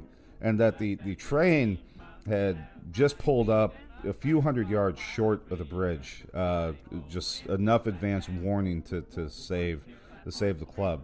and 0.41 0.59
that 0.59 0.77
the, 0.77 0.95
the 0.95 1.15
train 1.15 1.79
had 2.27 2.57
just 2.91 3.17
pulled 3.17 3.49
up 3.49 3.75
a 4.05 4.13
few 4.13 4.41
hundred 4.41 4.69
yards 4.69 4.99
short 4.99 5.41
of 5.51 5.57
the 5.57 5.65
bridge, 5.65 6.23
uh, 6.33 6.73
just 7.09 7.45
enough 7.47 7.87
advance 7.87 8.29
warning 8.29 8.81
to, 8.83 9.01
to 9.01 9.29
save 9.29 9.81
to 10.23 10.31
save 10.31 10.59
the 10.59 10.65
club. 10.65 11.03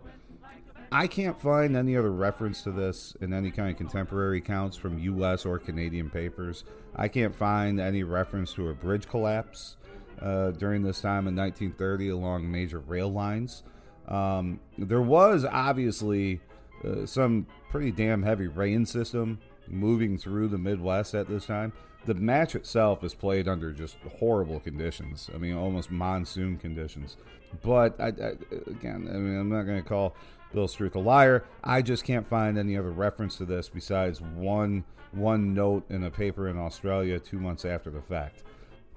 I 0.91 1.08
can't 1.08 1.39
find 1.41 1.76
any 1.76 1.97
other 1.97 2.12
reference 2.12 2.62
to 2.63 2.71
this 2.71 3.15
in 3.19 3.34
any 3.34 3.49
kind 3.49 3.71
of 3.71 3.78
contemporary 3.78 4.38
accounts 4.38 4.78
from 4.78 4.99
U.S. 4.99 5.45
or 5.45 5.58
Canadian 5.58 6.10
papers. 6.10 6.65
I 6.95 7.08
can't 7.08 7.34
find 7.34 7.80
any 7.80 8.04
reference 8.04 8.54
to 8.54 8.69
a 8.69 8.73
bridge 8.73 9.08
collapse 9.08 9.78
uh, 10.21 10.52
during 10.52 10.84
this 10.84 11.02
time 11.02 11.28
in 11.28 11.36
1930 11.36 12.10
along 12.10 12.52
major 12.52 12.80
rail 12.80 13.12
lines. 13.12 13.63
Um, 14.08 14.60
there 14.78 15.02
was 15.02 15.45
obviously 15.45 16.41
uh, 16.85 17.05
some 17.05 17.47
pretty 17.69 17.91
damn 17.91 18.23
heavy 18.23 18.47
rain 18.47 18.85
system 18.85 19.39
moving 19.67 20.17
through 20.17 20.47
the 20.47 20.57
Midwest 20.57 21.15
at 21.15 21.27
this 21.27 21.45
time. 21.45 21.73
The 22.05 22.13
match 22.13 22.53
itself 22.55 23.03
is 23.03 23.13
played 23.13 23.47
under 23.47 23.71
just 23.71 23.95
horrible 24.19 24.59
conditions. 24.59 25.29
I 25.33 25.37
mean, 25.37 25.55
almost 25.55 25.89
monsoon 25.89 26.57
conditions. 26.57 27.15
But 27.61 27.99
I, 27.99 28.07
I, 28.07 28.33
again, 28.67 29.07
I 29.09 29.17
mean, 29.17 29.37
I'm 29.39 29.49
not 29.49 29.63
going 29.63 29.81
to 29.81 29.87
call 29.87 30.15
Bill 30.53 30.67
Struth 30.67 30.95
a 30.95 30.99
liar. 30.99 31.45
I 31.63 31.81
just 31.81 32.03
can't 32.03 32.27
find 32.27 32.57
any 32.57 32.77
other 32.77 32.91
reference 32.91 33.37
to 33.37 33.45
this 33.45 33.69
besides 33.69 34.21
one 34.21 34.83
one 35.11 35.53
note 35.53 35.85
in 35.91 36.03
a 36.05 36.09
paper 36.09 36.49
in 36.49 36.57
Australia 36.57 37.19
two 37.19 37.39
months 37.39 37.65
after 37.65 37.91
the 37.91 38.01
fact. 38.01 38.43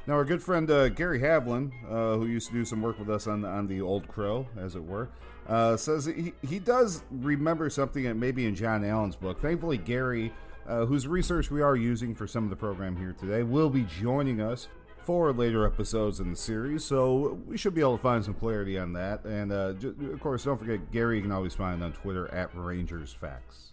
Now, 0.07 0.15
our 0.15 0.25
good 0.25 0.43
friend 0.43 0.71
uh, 0.71 0.89
Gary 0.89 1.21
Havlin, 1.21 1.73
uh, 1.91 2.17
who 2.17 2.27
used 2.27 2.49
to 2.49 2.55
do 2.55 2.65
some 2.65 2.81
work 2.81 2.99
with 2.99 3.11
us 3.11 3.27
on 3.27 3.45
on 3.45 3.67
the 3.67 3.81
Old 3.81 4.09
Crow, 4.09 4.47
as 4.57 4.77
it 4.77 4.83
were, 4.83 5.09
uh, 5.49 5.77
says 5.77 6.07
he 6.07 6.33
he 6.47 6.59
does 6.59 7.03
remember 7.11 7.71
something 7.71 8.05
that 8.05 8.15
maybe 8.15 8.47
in 8.47 8.55
John 8.55 8.85
Allen's 8.85 9.17
book. 9.17 9.41
Thankfully, 9.41 9.79
Gary, 9.79 10.33
uh, 10.67 10.87
whose 10.87 11.07
research 11.07 11.51
we 11.51 11.63
are 11.63 11.77
using 11.77 12.15
for 12.15 12.27
some 12.27 12.45
of 12.45 12.51
the 12.51 12.57
program 12.57 12.97
here 12.97 13.15
today, 13.19 13.43
will 13.43 13.71
be 13.71 13.83
joining 13.83 14.41
us 14.41 14.69
for 15.03 15.33
later 15.33 15.65
episodes 15.65 16.19
in 16.19 16.31
the 16.31 16.37
series. 16.37 16.85
So 16.85 17.39
we 17.47 17.57
should 17.57 17.75
be 17.75 17.81
able 17.81 17.97
to 17.97 18.03
find 18.03 18.25
some 18.25 18.35
clarity 18.35 18.77
on 18.77 18.93
that. 18.95 19.25
And 19.25 19.53
uh, 19.53 19.75
of 20.13 20.21
course, 20.21 20.45
don't 20.45 20.59
forget 20.59 20.91
Gary. 20.91 21.17
You 21.17 21.23
can 21.23 21.33
always 21.33 21.55
find 21.55 21.83
on 21.83 21.93
Twitter 21.93 22.33
at 22.35 22.51
Rangers 22.55 23.13
Facts. 23.13 23.73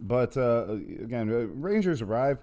But 0.00 0.36
uh, 0.36 0.72
again, 1.02 1.60
Rangers 1.60 2.00
arrive 2.00 2.38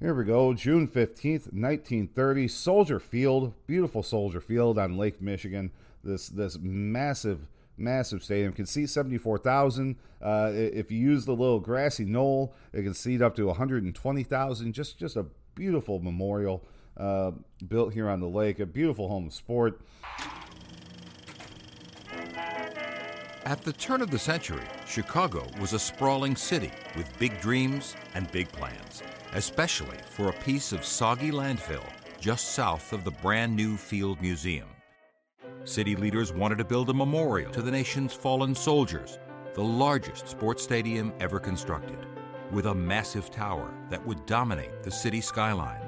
here 0.00 0.14
we 0.14 0.24
go, 0.24 0.54
June 0.54 0.86
15th, 0.86 1.52
1930, 1.52 2.46
Soldier 2.46 3.00
Field, 3.00 3.52
beautiful 3.66 4.04
Soldier 4.04 4.40
Field 4.40 4.78
on 4.78 4.96
Lake 4.96 5.20
Michigan. 5.20 5.72
This 6.04 6.28
this 6.28 6.56
massive 6.60 7.48
massive 7.78 8.22
stadium 8.22 8.52
can 8.52 8.66
seat 8.66 8.88
74,000. 8.88 9.96
Uh, 10.20 10.50
if 10.52 10.90
you 10.90 10.98
use 10.98 11.24
the 11.24 11.32
little 11.32 11.60
grassy 11.60 12.04
knoll, 12.04 12.54
it 12.72 12.82
can 12.82 12.94
seat 12.94 13.22
up 13.22 13.34
to 13.36 13.46
120,000. 13.46 14.72
Just 14.72 14.98
just 14.98 15.16
a 15.16 15.26
beautiful 15.54 16.00
memorial 16.00 16.64
uh, 16.96 17.32
built 17.66 17.94
here 17.94 18.08
on 18.08 18.20
the 18.20 18.28
lake, 18.28 18.60
a 18.60 18.66
beautiful 18.66 19.08
home 19.08 19.26
of 19.26 19.34
sport. 19.34 19.80
At 23.44 23.62
the 23.62 23.72
turn 23.72 24.02
of 24.02 24.10
the 24.10 24.18
century, 24.18 24.64
Chicago 24.86 25.46
was 25.58 25.72
a 25.72 25.78
sprawling 25.78 26.36
city 26.36 26.70
with 26.96 27.18
big 27.18 27.40
dreams 27.40 27.96
and 28.14 28.30
big 28.30 28.52
plans 28.52 29.02
especially 29.34 29.98
for 30.10 30.28
a 30.28 30.32
piece 30.44 30.72
of 30.72 30.84
soggy 30.84 31.30
landfill 31.30 31.84
just 32.20 32.52
south 32.52 32.92
of 32.92 33.04
the 33.04 33.10
brand 33.10 33.54
new 33.54 33.76
Field 33.76 34.20
Museum. 34.20 34.68
City 35.68 35.94
leaders 35.94 36.32
wanted 36.32 36.56
to 36.56 36.64
build 36.64 36.88
a 36.88 36.94
memorial 36.94 37.52
to 37.52 37.60
the 37.60 37.70
nation's 37.70 38.14
fallen 38.14 38.54
soldiers, 38.54 39.18
the 39.52 39.62
largest 39.62 40.26
sports 40.26 40.62
stadium 40.62 41.12
ever 41.20 41.38
constructed, 41.38 42.06
with 42.50 42.64
a 42.64 42.74
massive 42.74 43.30
tower 43.30 43.70
that 43.90 44.04
would 44.06 44.24
dominate 44.24 44.82
the 44.82 44.90
city 44.90 45.20
skyline. 45.20 45.82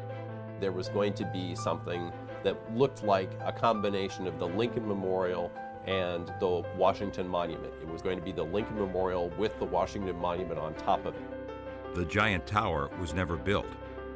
There 0.61 0.71
was 0.71 0.91
going 0.91 1.15
to 1.15 1.25
be 1.33 1.55
something 1.55 2.13
that 2.45 2.59
looked 2.77 3.05
like 3.05 3.31
a 3.43 3.53
combination 3.53 4.27
of 4.27 4.39
the 4.39 4.47
Lincoln 4.47 4.87
Memorial 4.87 5.51
and 5.87 6.31
the 6.41 6.63
Washington 6.77 7.27
Monument. 7.27 7.73
It 7.81 7.89
was 7.89 8.03
going 8.03 8.19
to 8.19 8.25
be 8.25 8.33
the 8.33 8.45
Lincoln 8.45 8.79
Memorial 8.79 9.31
with 9.39 9.59
the 9.59 9.65
Washington 9.65 10.17
Monument 10.17 10.61
on 10.61 10.75
top 10.75 11.07
of 11.07 11.15
it. 11.15 11.95
The 11.95 12.05
giant 12.05 12.47
tower 12.47 12.91
was 13.01 13.15
never 13.15 13.39
built, 13.39 13.67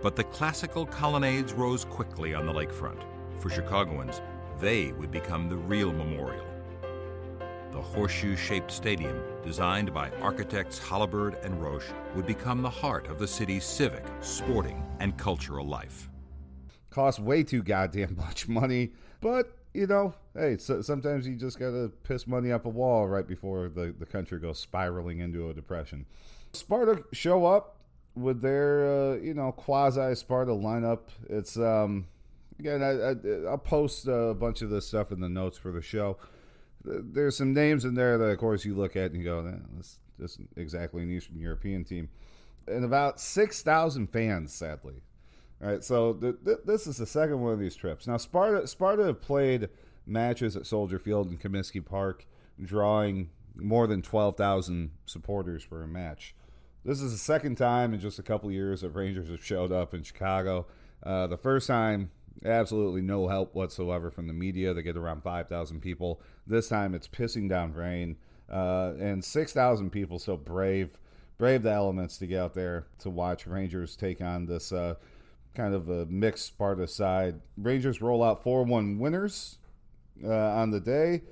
but 0.02 0.14
the 0.14 0.24
classical 0.24 0.84
colonnades 0.84 1.54
rose 1.54 1.86
quickly 1.86 2.34
on 2.34 2.44
the 2.44 2.52
lakefront. 2.52 3.02
For 3.40 3.48
Chicagoans, 3.50 4.20
they 4.60 4.92
would 4.92 5.10
become 5.10 5.48
the 5.48 5.56
real 5.56 5.92
memorial. 5.92 6.44
The 7.72 7.82
horseshoe 7.82 8.36
shaped 8.36 8.70
stadium, 8.70 9.20
designed 9.42 9.92
by 9.92 10.10
architects 10.22 10.78
Holabird 10.78 11.44
and 11.44 11.60
Roche, 11.60 11.90
would 12.14 12.24
become 12.24 12.62
the 12.62 12.70
heart 12.70 13.08
of 13.08 13.18
the 13.18 13.26
city's 13.26 13.64
civic, 13.64 14.04
sporting, 14.20 14.86
and 15.00 15.16
cultural 15.18 15.66
life. 15.66 16.08
Cost 16.90 17.18
way 17.18 17.42
too 17.42 17.62
goddamn 17.62 18.14
much 18.18 18.46
money, 18.46 18.92
but 19.20 19.58
you 19.74 19.88
know, 19.88 20.14
hey, 20.36 20.56
so 20.56 20.80
sometimes 20.82 21.26
you 21.26 21.34
just 21.34 21.58
gotta 21.58 21.90
piss 22.04 22.28
money 22.28 22.52
up 22.52 22.64
a 22.64 22.68
wall 22.68 23.08
right 23.08 23.26
before 23.26 23.68
the, 23.68 23.92
the 23.98 24.06
country 24.06 24.38
goes 24.38 24.60
spiraling 24.60 25.18
into 25.18 25.50
a 25.50 25.52
depression. 25.52 26.06
Sparta 26.52 27.02
show 27.12 27.44
up 27.44 27.80
with 28.14 28.40
their 28.40 28.86
uh, 28.86 29.14
you 29.16 29.34
know 29.34 29.50
quasi 29.50 30.14
Sparta 30.14 30.52
lineup. 30.52 31.08
It's 31.28 31.56
um 31.56 32.06
again 32.58 32.82
I, 32.82 32.90
I 32.90 33.12
will 33.50 33.58
post 33.58 34.06
a 34.06 34.34
bunch 34.34 34.62
of 34.62 34.70
this 34.70 34.86
stuff 34.86 35.12
in 35.12 35.20
the 35.20 35.28
notes 35.28 35.58
for 35.58 35.72
the 35.72 35.82
show. 35.82 36.18
There's 36.84 37.36
some 37.36 37.54
names 37.54 37.84
in 37.84 37.94
there 37.94 38.18
that 38.18 38.24
of 38.24 38.38
course 38.38 38.64
you 38.64 38.74
look 38.74 38.96
at 38.96 39.10
and 39.10 39.16
you 39.16 39.24
go, 39.24 39.46
eh, 39.46 39.58
this 39.78 39.98
isn't 40.18 40.50
exactly 40.56 41.02
an 41.02 41.10
Eastern 41.10 41.38
European 41.38 41.84
team, 41.84 42.08
and 42.66 42.84
about 42.84 43.20
six 43.20 43.62
thousand 43.62 44.08
fans 44.08 44.52
sadly. 44.52 45.02
All 45.62 45.70
right, 45.70 45.84
so 45.84 46.12
th- 46.14 46.36
th- 46.44 46.58
this 46.66 46.86
is 46.86 46.98
the 46.98 47.06
second 47.06 47.40
one 47.40 47.52
of 47.52 47.58
these 47.58 47.76
trips. 47.76 48.06
Now 48.06 48.16
Sparta 48.16 48.66
Sparta 48.66 49.14
played 49.14 49.68
matches 50.06 50.56
at 50.56 50.66
Soldier 50.66 50.98
Field 50.98 51.28
and 51.28 51.40
Comiskey 51.40 51.84
Park, 51.84 52.26
drawing 52.62 53.30
more 53.56 53.86
than 53.86 54.02
12,000 54.02 54.90
supporters 55.06 55.62
for 55.62 55.82
a 55.82 55.88
match. 55.88 56.34
This 56.84 57.00
is 57.00 57.12
the 57.12 57.18
second 57.18 57.56
time 57.56 57.94
in 57.94 58.00
just 58.00 58.18
a 58.18 58.22
couple 58.22 58.50
years 58.50 58.82
that 58.82 58.90
Rangers 58.90 59.28
have 59.30 59.44
showed 59.44 59.72
up 59.72 59.94
in 59.94 60.02
Chicago. 60.02 60.66
Uh, 61.02 61.26
the 61.26 61.36
first 61.36 61.66
time, 61.66 62.10
absolutely 62.44 63.02
no 63.02 63.28
help 63.28 63.54
whatsoever 63.54 64.10
from 64.10 64.26
the 64.26 64.32
media. 64.32 64.74
They 64.74 64.82
get 64.82 64.96
around 64.96 65.22
5,000 65.22 65.80
people. 65.80 66.20
This 66.46 66.68
time 66.68 66.94
it's 66.94 67.08
pissing 67.08 67.48
down 67.48 67.72
rain. 67.72 68.16
Uh, 68.50 68.92
and 68.98 69.24
6,000 69.24 69.90
people 69.90 70.18
so 70.18 70.36
brave, 70.36 70.98
brave 71.38 71.62
the 71.62 71.72
elements 71.72 72.18
to 72.18 72.26
get 72.26 72.40
out 72.40 72.54
there 72.54 72.86
to 72.98 73.08
watch 73.08 73.46
Rangers 73.46 73.96
take 73.96 74.20
on 74.20 74.46
this 74.46 74.70
uh, 74.70 74.94
kind 75.54 75.74
of 75.74 75.88
a 75.88 76.06
mixed 76.06 76.46
Sparta 76.46 76.86
side. 76.86 77.40
Rangers 77.56 78.02
roll 78.02 78.22
out 78.22 78.42
4 78.42 78.64
1 78.64 78.98
winners 78.98 79.58
uh, 80.22 80.28
on 80.30 80.70
the 80.70 80.80
day. 80.80 81.22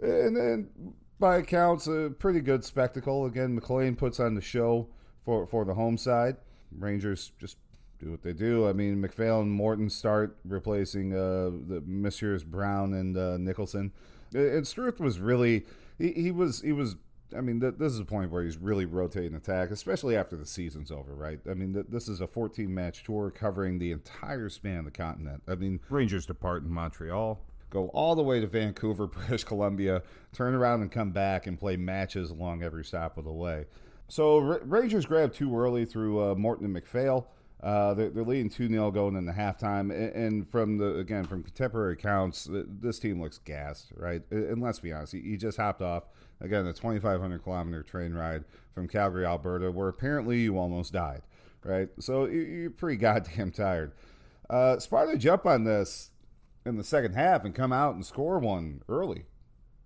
And 0.00 0.36
then, 0.36 0.94
by 1.18 1.36
accounts, 1.38 1.86
a 1.86 2.10
pretty 2.18 2.40
good 2.40 2.64
spectacle. 2.64 3.26
Again, 3.26 3.54
McLean 3.54 3.96
puts 3.96 4.20
on 4.20 4.34
the 4.34 4.40
show 4.40 4.88
for 5.22 5.46
for 5.46 5.64
the 5.64 5.74
home 5.74 5.98
side. 5.98 6.36
Rangers 6.78 7.32
just 7.38 7.58
do 8.00 8.10
what 8.10 8.22
they 8.22 8.32
do. 8.32 8.68
I 8.68 8.72
mean, 8.72 9.02
McPhail 9.02 9.42
and 9.42 9.50
Morton 9.50 9.90
start 9.90 10.36
replacing 10.44 11.12
uh, 11.12 11.50
the 11.68 11.82
Messieurs 11.86 12.44
Brown 12.44 12.94
and 12.94 13.16
uh, 13.16 13.36
Nicholson. 13.36 13.92
And 14.34 14.66
Struth 14.66 15.00
was 15.00 15.18
really 15.18 15.66
he, 15.98 16.12
he 16.12 16.30
was 16.30 16.62
he 16.62 16.72
was. 16.72 16.96
I 17.36 17.40
mean, 17.40 17.60
th- 17.60 17.74
this 17.78 17.92
is 17.92 18.00
a 18.00 18.04
point 18.04 18.32
where 18.32 18.42
he's 18.42 18.56
really 18.56 18.86
rotating 18.86 19.36
attack, 19.36 19.70
especially 19.70 20.16
after 20.16 20.34
the 20.34 20.44
season's 20.44 20.90
over, 20.90 21.14
right? 21.14 21.38
I 21.48 21.54
mean, 21.54 21.72
th- 21.74 21.86
this 21.88 22.08
is 22.08 22.20
a 22.20 22.26
14 22.26 22.74
match 22.74 23.04
tour 23.04 23.30
covering 23.30 23.78
the 23.78 23.92
entire 23.92 24.48
span 24.48 24.78
of 24.78 24.84
the 24.86 24.90
continent. 24.90 25.44
I 25.46 25.54
mean, 25.54 25.78
Rangers 25.88 26.26
depart 26.26 26.64
in 26.64 26.72
Montreal, 26.72 27.40
go 27.70 27.86
all 27.90 28.16
the 28.16 28.22
way 28.24 28.40
to 28.40 28.48
Vancouver, 28.48 29.06
British 29.08 29.44
Columbia, 29.44 30.02
turn 30.32 30.54
around 30.54 30.82
and 30.82 30.90
come 30.90 31.12
back 31.12 31.46
and 31.46 31.56
play 31.56 31.76
matches 31.76 32.30
along 32.30 32.64
every 32.64 32.84
stop 32.84 33.16
of 33.16 33.24
the 33.24 33.32
way. 33.32 33.66
So 34.08 34.38
R- 34.38 34.60
Rangers 34.64 35.06
grabbed 35.06 35.34
too 35.34 35.56
early 35.56 35.84
through 35.84 36.32
uh, 36.32 36.34
Morton 36.34 36.66
and 36.66 36.74
McPhail. 36.76 37.26
Uh, 37.62 37.92
they're, 37.92 38.08
they're, 38.08 38.24
leading 38.24 38.48
2 38.48 38.68
0 38.68 38.90
going 38.90 39.16
into 39.16 39.32
halftime. 39.32 39.90
And, 39.92 40.12
and, 40.14 40.50
from 40.50 40.78
the, 40.78 40.96
again, 40.96 41.24
from 41.24 41.42
contemporary 41.42 41.92
accounts, 41.92 42.48
this 42.50 42.98
team 42.98 43.20
looks 43.20 43.38
gassed, 43.38 43.92
right? 43.96 44.22
And 44.30 44.62
let's 44.62 44.78
be 44.78 44.92
honest, 44.92 45.12
he, 45.12 45.20
he 45.20 45.36
just 45.36 45.58
hopped 45.58 45.82
off, 45.82 46.04
again, 46.40 46.66
a 46.66 46.72
2,500 46.72 47.42
kilometer 47.42 47.82
train 47.82 48.14
ride 48.14 48.44
from 48.74 48.88
Calgary, 48.88 49.26
Alberta, 49.26 49.70
where 49.70 49.88
apparently 49.88 50.38
you 50.38 50.58
almost 50.58 50.94
died, 50.94 51.22
right? 51.62 51.88
So 51.98 52.24
you're 52.26 52.70
pretty 52.70 52.96
goddamn 53.00 53.50
tired. 53.50 53.92
Uh, 54.48 54.78
Sparta 54.78 55.18
jump 55.18 55.44
on 55.44 55.64
this 55.64 56.10
in 56.64 56.76
the 56.76 56.84
second 56.84 57.14
half 57.14 57.44
and 57.44 57.54
come 57.54 57.72
out 57.72 57.94
and 57.94 58.04
score 58.04 58.38
one 58.38 58.82
early. 58.88 59.26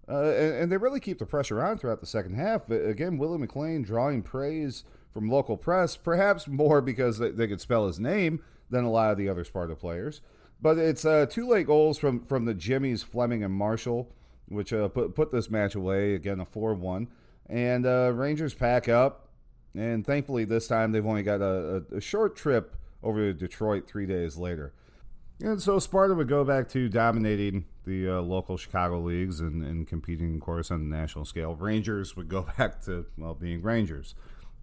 Uh, 0.09 0.31
and, 0.31 0.55
and, 0.55 0.73
they 0.73 0.77
really 0.77 1.01
keep 1.01 1.19
the 1.19 1.27
pressure 1.27 1.65
on 1.65 1.79
throughout 1.79 2.01
the 2.01 2.07
second 2.07 2.35
half. 2.35 2.71
Again, 2.71 3.17
Willie 3.17 3.39
McLean 3.39 3.83
drawing 3.83 4.23
praise 4.23 4.85
from 5.15 5.31
local 5.31 5.57
press, 5.57 5.97
perhaps 5.97 6.49
more 6.49 6.83
because 6.83 7.19
they, 7.19 7.47
could 7.47 7.61
spell 7.61 7.87
his 7.87 8.01
name 8.01 8.43
than 8.69 8.85
a 8.85 8.91
lot 8.91 9.13
of 9.13 9.17
the 9.17 9.29
other 9.29 9.45
Sparta 9.45 9.77
players. 9.77 10.21
But 10.61 10.77
it's 10.77 11.05
uh, 11.05 11.27
two 11.31 11.49
late 11.49 11.67
goals 11.67 11.99
from, 11.99 12.27
from 12.27 12.45
the 12.45 12.55
Jimmies, 12.55 13.03
Fleming, 13.03 13.45
and 13.45 13.55
Marshall, 13.55 14.11
which 14.49 14.73
uh, 14.73 14.89
put, 14.89 15.15
put 15.15 15.31
this 15.31 15.49
match 15.49 15.75
away. 15.75 16.15
Again, 16.15 16.41
a 16.41 16.45
4 16.45 16.75
1. 16.75 17.09
And 17.49 17.87
uh, 17.87 18.13
Rangers 18.15 18.55
pack 18.55 18.89
up. 18.89 19.29
And 19.75 20.07
thankfully, 20.07 20.45
this 20.45 20.67
time 20.67 20.93
they've 20.93 21.07
only 21.07 21.23
got 21.23 21.41
a, 21.41 21.85
a, 21.93 21.97
a 21.97 22.01
short 22.01 22.37
trip 22.37 22.77
over 23.03 23.21
to 23.21 23.35
Detroit 23.35 23.87
three 23.87 24.07
days 24.07 24.37
later. 24.37 24.73
And 25.41 25.61
so 25.61 25.79
Sparta 25.79 26.15
would 26.15 26.29
go 26.29 26.45
back 26.45 26.69
to 26.71 26.89
dominating 26.89 27.67
the 27.85 28.09
uh, 28.09 28.21
local 28.21 28.57
Chicago 28.57 29.01
leagues 29.01 29.41
and, 29.41 29.63
and, 29.63 29.87
competing, 29.87 30.37
of 30.37 30.41
course, 30.41 30.71
on 30.71 30.89
the 30.89 30.97
national 30.97 31.25
scale. 31.25 31.55
Rangers 31.55 32.17
would 32.17 32.29
go 32.29 32.47
back 32.59 32.81
to, 32.83 33.07
well, 33.19 33.35
being 33.35 33.63
Rangers. 33.63 34.15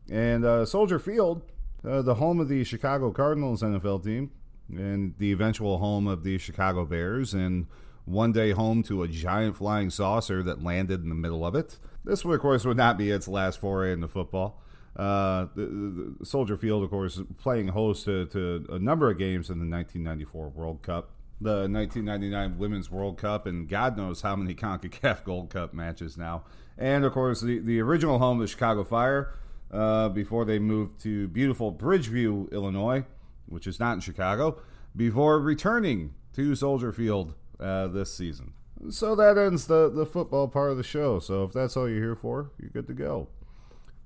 And 0.09 0.45
uh, 0.45 0.65
Soldier 0.65 0.99
Field, 0.99 1.41
uh, 1.87 2.01
the 2.01 2.15
home 2.15 2.39
of 2.39 2.49
the 2.49 2.63
Chicago 2.63 3.11
Cardinals 3.11 3.61
NFL 3.61 4.03
team, 4.03 4.31
and 4.69 5.15
the 5.17 5.31
eventual 5.31 5.79
home 5.79 6.07
of 6.07 6.23
the 6.23 6.37
Chicago 6.37 6.85
Bears, 6.85 7.33
and 7.33 7.67
one 8.05 8.31
day 8.31 8.51
home 8.51 8.83
to 8.83 9.03
a 9.03 9.07
giant 9.07 9.55
flying 9.55 9.89
saucer 9.89 10.43
that 10.43 10.63
landed 10.63 11.03
in 11.03 11.09
the 11.09 11.15
middle 11.15 11.45
of 11.45 11.55
it. 11.55 11.77
This, 12.03 12.25
of 12.25 12.39
course, 12.39 12.65
would 12.65 12.77
not 12.77 12.97
be 12.97 13.11
its 13.11 13.27
last 13.27 13.59
foray 13.59 13.93
into 13.93 14.07
football. 14.07 14.61
Uh, 14.95 15.47
the, 15.55 16.15
the 16.19 16.25
Soldier 16.25 16.57
Field, 16.57 16.83
of 16.83 16.89
course, 16.89 17.21
playing 17.37 17.69
host 17.69 18.05
to, 18.05 18.25
to 18.27 18.65
a 18.69 18.79
number 18.79 19.09
of 19.09 19.17
games 19.17 19.49
in 19.49 19.59
the 19.59 19.75
1994 19.75 20.49
World 20.49 20.81
Cup, 20.81 21.11
the 21.39 21.67
1999 21.69 22.57
Women's 22.57 22.91
World 22.91 23.17
Cup, 23.17 23.45
and 23.45 23.69
God 23.69 23.97
knows 23.97 24.21
how 24.21 24.35
many 24.35 24.53
CONCACAF 24.55 25.23
Gold 25.23 25.49
Cup 25.49 25.73
matches 25.73 26.17
now. 26.17 26.43
And 26.77 27.05
of 27.05 27.13
course, 27.13 27.41
the, 27.41 27.59
the 27.59 27.79
original 27.79 28.19
home 28.19 28.41
of 28.41 28.47
the 28.47 28.51
Chicago 28.51 28.83
Fire 28.83 29.33
uh, 29.71 30.09
before 30.09 30.45
they 30.45 30.59
moved 30.59 30.99
to 31.01 31.27
beautiful 31.29 31.71
Bridgeview, 31.73 32.51
Illinois, 32.51 33.05
which 33.45 33.67
is 33.67 33.79
not 33.79 33.93
in 33.93 33.99
Chicago, 33.99 34.61
before 34.95 35.39
returning 35.39 36.13
to 36.33 36.55
Soldier 36.55 36.91
Field 36.91 37.33
uh, 37.59 37.87
this 37.87 38.13
season. 38.13 38.53
So 38.89 39.15
that 39.15 39.37
ends 39.37 39.67
the, 39.67 39.89
the 39.89 40.05
football 40.05 40.47
part 40.47 40.71
of 40.71 40.77
the 40.77 40.83
show. 40.83 41.19
So 41.19 41.43
if 41.43 41.53
that's 41.53 41.77
all 41.77 41.87
you're 41.87 42.01
here 42.01 42.15
for, 42.15 42.51
you're 42.59 42.71
good 42.71 42.87
to 42.87 42.93
go. 42.93 43.27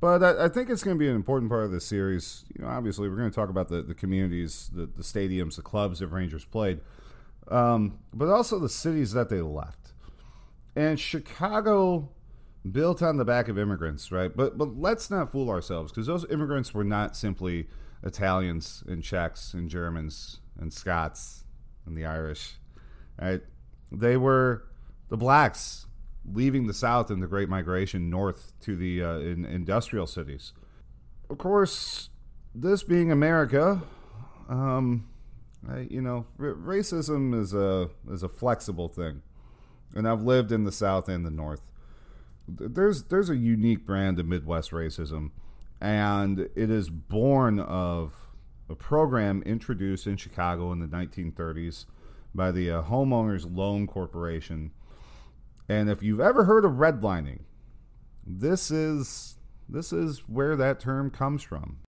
But 0.02 0.22
I, 0.22 0.46
I 0.46 0.50
think 0.50 0.70
it's 0.70 0.84
going 0.84 0.98
to 0.98 1.00
be 1.00 1.08
an 1.08 1.16
important 1.16 1.50
part 1.50 1.64
of 1.64 1.72
this 1.72 1.86
series. 1.86 2.44
You 2.56 2.64
know, 2.64 2.70
obviously, 2.70 3.08
we're 3.08 3.16
going 3.16 3.32
to 3.32 3.36
talk 3.36 3.50
about 3.50 3.70
the, 3.70 3.82
the 3.82 3.94
communities, 3.94 4.70
the, 4.74 4.86
the 4.86 5.04
stadiums, 5.04 5.56
the 5.56 5.62
clubs 5.62 6.00
that 6.00 6.08
Rangers 6.08 6.46
played, 6.46 6.82
um, 7.48 8.00
but 8.14 8.28
also 8.28 8.60
the 8.60 8.70
cities 8.70 9.14
that 9.14 9.30
they 9.30 9.42
left. 9.42 9.94
And 10.76 11.00
Chicago 11.00 12.10
built 12.72 13.02
on 13.02 13.18
the 13.18 13.26
back 13.26 13.48
of 13.48 13.58
immigrants, 13.58 14.12
right? 14.12 14.36
But 14.36 14.58
but 14.58 14.78
let's 14.78 15.10
not 15.10 15.32
fool 15.32 15.50
ourselves 15.50 15.92
because 15.92 16.08
those 16.08 16.26
immigrants 16.30 16.74
were 16.74 16.84
not 16.84 17.16
simply 17.16 17.68
Italians 18.04 18.84
and 18.88 19.04
Czechs 19.04 19.54
and 19.54 19.70
Germans 19.70 20.40
and 20.60 20.72
Scots 20.72 21.44
and 21.86 21.98
the 21.98 22.06
Irish, 22.06 22.56
right? 23.22 23.42
They 23.92 24.18
were 24.18 24.66
the 25.10 25.18
blacks 25.18 25.86
leaving 26.32 26.68
the 26.68 26.74
South 26.74 27.12
in 27.12 27.20
the 27.20 27.28
Great 27.28 27.50
Migration 27.50 28.10
north 28.10 28.54
to 28.62 28.76
the 28.76 29.04
uh, 29.04 29.18
in 29.18 29.46
industrial 29.46 30.08
cities. 30.08 30.54
Of 31.30 31.38
course, 31.38 32.10
this 32.54 32.84
being 32.84 33.12
America, 33.12 33.82
um, 34.50 35.08
I, 35.70 35.88
you 35.90 36.02
know, 36.02 36.26
r- 36.40 36.54
racism 36.54 37.40
is 37.40 37.54
a 37.54 37.90
is 38.10 38.24
a 38.24 38.30
flexible 38.30 38.88
thing, 38.88 39.22
and 39.94 40.08
I've 40.08 40.24
lived 40.24 40.52
in 40.52 40.64
the 40.64 40.72
South 40.72 41.10
and 41.10 41.26
the 41.26 41.32
North. 41.32 41.62
There's 42.48 43.04
there's 43.06 43.30
a 43.30 43.36
unique 43.36 43.86
brand 43.86 44.20
of 44.20 44.28
Midwest 44.28 44.72
racism, 44.72 45.32
and 45.82 46.40
it 46.56 46.70
is 46.70 46.90
born 46.90 47.60
of 47.60 48.14
a 48.70 48.76
program 48.76 49.42
introduced 49.44 50.08
in 50.08 50.18
Chicago 50.18 50.72
in 50.72 50.80
the 50.80 50.88
1930s 50.88 51.86
by 52.34 52.52
the 52.52 52.72
uh, 52.72 52.84
Homeowners 52.84 53.48
Loan 53.50 53.88
Corporation. 53.88 54.72
And 55.68 55.90
if 55.90 56.04
you've 56.04 56.20
ever 56.20 56.44
heard 56.44 56.66
of 56.66 56.74
redlining, 56.74 57.42
this 58.26 58.70
is 58.70 59.38
this 59.68 59.92
is 59.92 60.20
where 60.28 60.56
that 60.56 60.80
term 60.80 61.10
comes 61.10 61.42
from. 61.42 61.80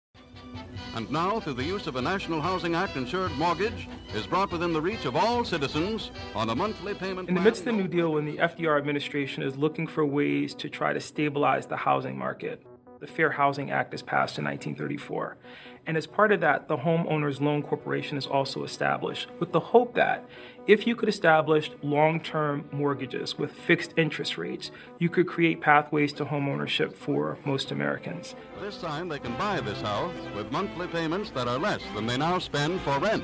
And 0.95 1.11
now, 1.11 1.39
through 1.39 1.53
the 1.53 1.63
use 1.63 1.85
of 1.85 1.95
a 1.95 2.01
National 2.01 2.41
Housing 2.41 2.73
Act 2.73 2.95
insured 2.97 3.31
mortgage, 3.33 3.87
is 4.15 4.25
brought 4.25 4.51
within 4.51 4.73
the 4.73 4.81
reach 4.81 5.05
of 5.05 5.15
all 5.15 5.45
citizens 5.45 6.11
on 6.33 6.49
a 6.49 6.55
monthly 6.55 6.93
payment. 6.93 7.29
In 7.29 7.35
the 7.35 7.41
midst 7.41 7.61
of 7.61 7.65
the 7.65 7.71
New 7.73 7.87
Deal, 7.87 8.13
when 8.13 8.25
the 8.25 8.37
FDR 8.37 8.77
administration 8.77 9.43
is 9.43 9.57
looking 9.57 9.85
for 9.85 10.05
ways 10.05 10.55
to 10.55 10.69
try 10.69 10.93
to 10.93 10.99
stabilize 10.99 11.67
the 11.67 11.77
housing 11.77 12.17
market, 12.17 12.65
the 12.99 13.07
Fair 13.07 13.31
Housing 13.31 13.71
Act 13.71 13.93
is 13.93 14.01
passed 14.01 14.37
in 14.37 14.45
1934. 14.45 15.37
And 15.85 15.95
as 15.95 16.05
part 16.05 16.33
of 16.33 16.41
that, 16.41 16.67
the 16.67 16.77
Homeowners 16.77 17.39
Loan 17.39 17.63
Corporation 17.63 18.17
is 18.17 18.27
also 18.27 18.63
established 18.63 19.27
with 19.39 19.53
the 19.53 19.59
hope 19.59 19.95
that 19.95 20.27
if 20.67 20.85
you 20.85 20.97
could 20.97 21.07
establish 21.07 21.71
long 21.81 22.19
term 22.19 22.65
mortgages 22.73 23.37
with 23.37 23.53
fixed 23.53 23.93
interest 23.95 24.37
rates, 24.37 24.69
you 24.99 25.07
could 25.09 25.27
create 25.27 25.61
pathways 25.61 26.11
to 26.13 26.25
homeownership 26.25 26.93
for 26.93 27.37
most 27.45 27.71
Americans. 27.71 28.35
This 28.59 28.81
time 28.81 29.07
they 29.07 29.19
can 29.19 29.33
buy 29.37 29.61
this 29.61 29.79
house 29.81 30.13
with 30.35 30.51
monthly 30.51 30.87
payments 30.87 31.29
that 31.31 31.47
are 31.47 31.57
less 31.57 31.81
than 31.95 32.05
they 32.05 32.17
now 32.17 32.37
spend 32.37 32.81
for 32.81 32.99
rent. 32.99 33.23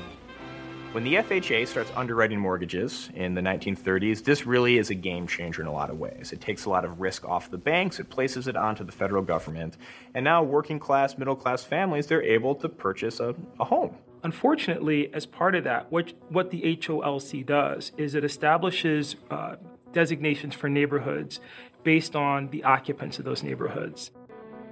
When 0.94 1.02
the 1.02 1.14
FHA 1.14 1.66
starts 1.66 1.90
underwriting 1.96 2.38
mortgages 2.38 3.10
in 3.16 3.34
the 3.34 3.40
1930s, 3.40 4.22
this 4.22 4.46
really 4.46 4.78
is 4.78 4.90
a 4.90 4.94
game 4.94 5.26
changer 5.26 5.60
in 5.60 5.66
a 5.66 5.72
lot 5.72 5.90
of 5.90 5.98
ways. 5.98 6.30
It 6.32 6.40
takes 6.40 6.66
a 6.66 6.70
lot 6.70 6.84
of 6.84 7.00
risk 7.00 7.24
off 7.24 7.50
the 7.50 7.58
banks, 7.58 7.98
it 7.98 8.08
places 8.08 8.46
it 8.46 8.54
onto 8.54 8.84
the 8.84 8.92
federal 8.92 9.20
government, 9.20 9.76
and 10.14 10.22
now 10.22 10.44
working 10.44 10.78
class, 10.78 11.18
middle 11.18 11.34
class 11.34 11.64
families, 11.64 12.06
they're 12.06 12.22
able 12.22 12.54
to 12.54 12.68
purchase 12.68 13.18
a, 13.18 13.34
a 13.58 13.64
home. 13.64 13.96
Unfortunately, 14.22 15.12
as 15.12 15.26
part 15.26 15.56
of 15.56 15.64
that, 15.64 15.90
what, 15.90 16.12
what 16.28 16.52
the 16.52 16.62
HOLC 16.62 17.44
does 17.44 17.90
is 17.96 18.14
it 18.14 18.22
establishes 18.22 19.16
uh, 19.32 19.56
designations 19.90 20.54
for 20.54 20.68
neighborhoods 20.68 21.40
based 21.82 22.14
on 22.14 22.50
the 22.50 22.62
occupants 22.62 23.18
of 23.18 23.24
those 23.24 23.42
neighborhoods. 23.42 24.12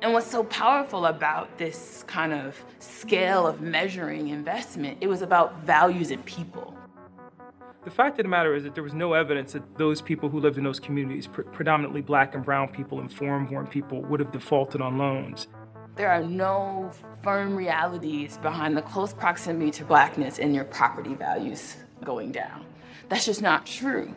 And 0.02 0.12
what's 0.12 0.28
so 0.28 0.42
powerful 0.42 1.06
about 1.06 1.58
this 1.58 2.02
kind 2.08 2.32
of 2.32 2.60
scale 2.80 3.46
of 3.46 3.60
measuring 3.60 4.30
investment, 4.30 4.98
it 5.00 5.06
was 5.06 5.22
about 5.22 5.62
values 5.62 6.10
and 6.10 6.24
people. 6.24 6.76
The 7.84 7.90
fact 7.92 8.18
of 8.18 8.24
the 8.24 8.28
matter 8.28 8.56
is 8.56 8.64
that 8.64 8.74
there 8.74 8.82
was 8.82 8.94
no 8.94 9.12
evidence 9.12 9.52
that 9.52 9.78
those 9.78 10.02
people 10.02 10.28
who 10.28 10.40
lived 10.40 10.58
in 10.58 10.64
those 10.64 10.80
communities, 10.80 11.28
pre- 11.28 11.44
predominantly 11.44 12.00
black 12.00 12.34
and 12.34 12.44
brown 12.44 12.66
people 12.66 12.98
and 12.98 13.12
foreign 13.12 13.46
born 13.46 13.68
people, 13.68 14.02
would 14.02 14.18
have 14.18 14.32
defaulted 14.32 14.80
on 14.80 14.98
loans. 14.98 15.46
There 15.94 16.10
are 16.10 16.22
no 16.24 16.90
firm 17.22 17.54
realities 17.54 18.38
behind 18.38 18.76
the 18.76 18.82
close 18.82 19.14
proximity 19.14 19.70
to 19.70 19.84
blackness 19.84 20.40
and 20.40 20.52
your 20.52 20.64
property 20.64 21.14
values 21.14 21.76
going 22.04 22.32
down. 22.32 22.64
That's 23.08 23.24
just 23.24 23.40
not 23.40 23.66
true. 23.66 24.12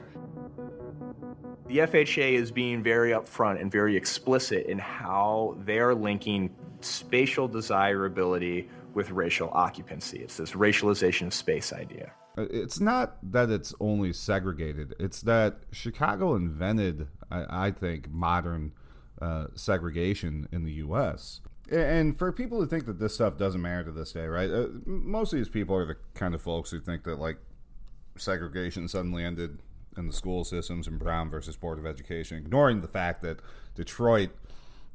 The 1.67 1.79
FHA 1.79 2.33
is 2.33 2.51
being 2.51 2.83
very 2.83 3.11
upfront 3.11 3.59
and 3.59 3.71
very 3.71 3.95
explicit 3.95 4.67
in 4.67 4.77
how 4.77 5.57
they're 5.65 5.95
linking 5.95 6.53
spatial 6.81 7.47
desirability 7.47 8.69
with 8.93 9.09
racial 9.09 9.49
occupancy. 9.51 10.19
It's 10.19 10.37
this 10.37 10.51
racialization 10.51 11.27
of 11.27 11.33
space 11.33 11.73
idea. 11.73 12.11
Uh, 12.37 12.45
It's 12.51 12.79
not 12.79 13.17
that 13.31 13.49
it's 13.49 13.73
only 13.79 14.13
segregated. 14.13 14.93
It's 14.99 15.21
that 15.21 15.57
Chicago 15.71 16.35
invented, 16.35 17.07
I, 17.31 17.67
I 17.67 17.71
think, 17.71 18.11
modern 18.11 18.73
uh, 19.19 19.47
segregation 19.55 20.47
in 20.51 20.65
the 20.65 20.73
U.S. 20.73 21.41
And 21.71 22.17
for 22.17 22.31
people 22.31 22.59
who 22.61 22.67
think 22.67 22.85
that 22.85 22.99
this 22.99 23.15
stuff 23.15 23.37
doesn't 23.37 23.61
matter 23.61 23.85
to 23.85 23.91
this 23.91 24.11
day, 24.11 24.27
right? 24.27 24.51
Uh, 24.51 24.67
most 24.85 25.33
of 25.33 25.39
these 25.39 25.49
people 25.49 25.75
are 25.75 25.85
the 25.85 25.97
kind 26.13 26.35
of 26.35 26.41
folks 26.43 26.69
who 26.69 26.79
think 26.79 27.05
that 27.05 27.19
like 27.19 27.37
segregation 28.17 28.87
suddenly 28.87 29.23
ended 29.23 29.59
in 29.97 30.07
the 30.07 30.13
school 30.13 30.43
systems 30.43 30.87
in 30.87 30.97
Brown 30.97 31.29
versus 31.29 31.55
Board 31.55 31.79
of 31.79 31.85
Education, 31.85 32.37
ignoring 32.37 32.81
the 32.81 32.87
fact 32.87 33.21
that 33.21 33.39
Detroit 33.75 34.29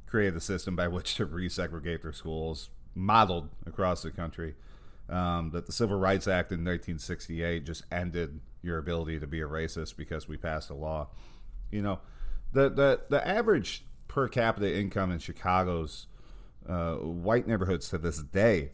created 0.06 0.36
a 0.36 0.40
system 0.40 0.76
by 0.76 0.88
which 0.88 1.14
to 1.16 1.26
resegregate 1.26 2.02
their 2.02 2.12
schools, 2.12 2.70
modeled 2.94 3.48
across 3.66 4.02
the 4.02 4.10
country. 4.10 4.54
Um, 5.08 5.50
that 5.50 5.66
the 5.66 5.72
Civil 5.72 5.98
Rights 5.98 6.28
Act 6.28 6.52
in 6.52 6.60
1968 6.60 7.66
just 7.66 7.82
ended 7.90 8.40
your 8.62 8.78
ability 8.78 9.18
to 9.18 9.26
be 9.26 9.40
a 9.40 9.46
racist 9.46 9.96
because 9.96 10.28
we 10.28 10.36
passed 10.36 10.70
a 10.70 10.74
law. 10.74 11.08
You 11.72 11.82
know, 11.82 11.98
the 12.52 12.68
the 12.68 13.00
the 13.08 13.26
average 13.26 13.84
per 14.06 14.28
capita 14.28 14.72
income 14.72 15.10
in 15.10 15.18
Chicago's 15.18 16.06
uh, 16.68 16.94
white 16.94 17.46
neighborhoods 17.46 17.88
to 17.90 17.98
this 17.98 18.22
day 18.22 18.70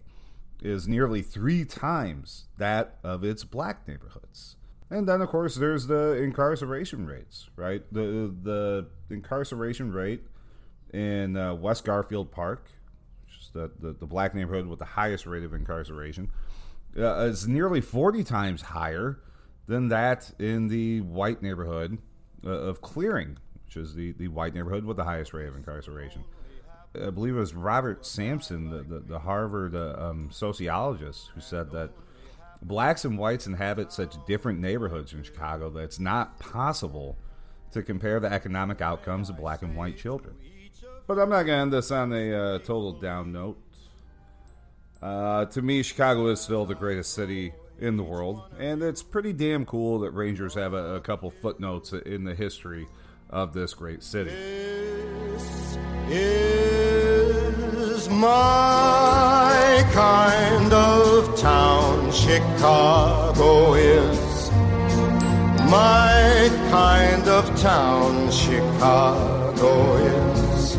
is 0.62 0.88
nearly 0.88 1.22
three 1.22 1.64
times 1.64 2.46
that 2.58 2.98
of 3.02 3.24
its 3.24 3.44
black 3.44 3.86
neighborhoods. 3.86 4.56
And 4.90 5.08
then, 5.08 5.20
of 5.20 5.28
course, 5.28 5.56
there's 5.56 5.86
the 5.86 6.12
incarceration 6.22 7.06
rates, 7.06 7.48
right? 7.56 7.82
The 7.92 8.32
the 8.42 8.86
incarceration 9.10 9.92
rate 9.92 10.22
in 10.92 11.36
uh, 11.36 11.54
West 11.54 11.84
Garfield 11.84 12.30
Park, 12.30 12.70
which 13.24 13.36
is 13.38 13.50
the, 13.52 13.70
the, 13.80 13.92
the 13.92 14.06
black 14.06 14.34
neighborhood 14.34 14.66
with 14.66 14.78
the 14.78 14.84
highest 14.84 15.26
rate 15.26 15.42
of 15.42 15.52
incarceration, 15.52 16.30
uh, 16.96 17.16
is 17.24 17.48
nearly 17.48 17.80
40 17.80 18.24
times 18.24 18.62
higher 18.62 19.18
than 19.66 19.88
that 19.88 20.30
in 20.38 20.68
the 20.68 21.00
white 21.00 21.42
neighborhood 21.42 21.98
uh, 22.44 22.50
of 22.50 22.80
Clearing, 22.80 23.38
which 23.64 23.76
is 23.76 23.94
the, 23.94 24.12
the 24.12 24.28
white 24.28 24.54
neighborhood 24.54 24.84
with 24.84 24.96
the 24.96 25.04
highest 25.04 25.34
rate 25.34 25.48
of 25.48 25.56
incarceration. 25.56 26.24
I 26.94 27.10
believe 27.10 27.36
it 27.36 27.40
was 27.40 27.54
Robert 27.54 28.06
Sampson, 28.06 28.70
the, 28.70 28.82
the, 28.82 29.00
the 29.00 29.18
Harvard 29.18 29.74
uh, 29.74 29.96
um, 29.98 30.30
sociologist, 30.32 31.30
who 31.34 31.40
said 31.40 31.70
that 31.72 31.90
blacks 32.62 33.04
and 33.04 33.18
whites 33.18 33.46
inhabit 33.46 33.92
such 33.92 34.16
different 34.26 34.60
neighborhoods 34.60 35.12
in 35.12 35.22
Chicago 35.22 35.70
that 35.70 35.80
it's 35.80 36.00
not 36.00 36.38
possible 36.38 37.16
to 37.72 37.82
compare 37.82 38.20
the 38.20 38.32
economic 38.32 38.80
outcomes 38.80 39.28
of 39.28 39.36
black 39.36 39.62
and 39.62 39.76
white 39.76 39.98
children. 39.98 40.34
But 41.06 41.18
I'm 41.18 41.30
not 41.30 41.44
going 41.44 41.58
to 41.58 41.62
end 41.62 41.72
this 41.72 41.90
on 41.90 42.12
a 42.12 42.32
uh, 42.32 42.58
total 42.58 42.92
down 42.92 43.32
note. 43.32 43.58
Uh, 45.00 45.44
to 45.46 45.62
me, 45.62 45.82
Chicago 45.82 46.28
is 46.28 46.40
still 46.40 46.64
the 46.64 46.74
greatest 46.74 47.14
city 47.14 47.52
in 47.78 47.96
the 47.96 48.02
world, 48.02 48.42
and 48.58 48.82
it's 48.82 49.02
pretty 49.02 49.32
damn 49.32 49.66
cool 49.66 50.00
that 50.00 50.10
Rangers 50.12 50.54
have 50.54 50.72
a, 50.72 50.96
a 50.96 51.00
couple 51.00 51.30
footnotes 51.30 51.92
in 51.92 52.24
the 52.24 52.34
history 52.34 52.88
of 53.30 53.52
this 53.52 53.74
great 53.74 54.02
city. 54.02 54.32
is 56.08 58.08
my 58.08 59.84
kind 59.92 60.72
of 60.72 60.96
town. 60.96 61.05
Chicago 62.16 63.74
is 63.74 64.50
my 65.70 66.48
kind 66.70 67.28
of 67.28 67.44
town. 67.60 68.30
Chicago 68.32 69.96
is 69.96 70.76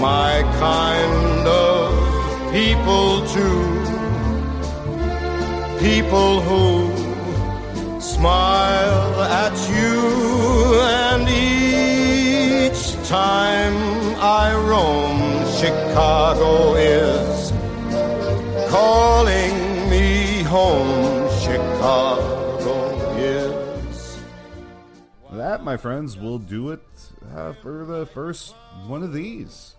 my 0.00 0.42
kind 0.58 1.46
of 1.46 2.52
people 2.52 3.26
too. 3.28 3.62
People 5.78 6.40
who 6.40 6.90
smile 8.00 9.22
at 9.22 9.56
you, 9.76 10.00
and 10.82 11.28
each 11.28 12.82
time 13.08 13.76
I 14.20 14.52
roam, 14.70 15.18
Chicago 15.60 16.74
is 16.74 17.52
calling 18.68 19.57
home. 20.48 21.28
Chicago. 21.40 22.38
That, 25.38 25.62
my 25.62 25.76
friends, 25.76 26.16
will 26.16 26.38
do 26.38 26.72
it 26.72 26.82
uh, 27.34 27.52
for 27.52 27.84
the 27.84 28.06
first 28.06 28.54
one 28.86 29.02
of 29.02 29.12
these. 29.12 29.76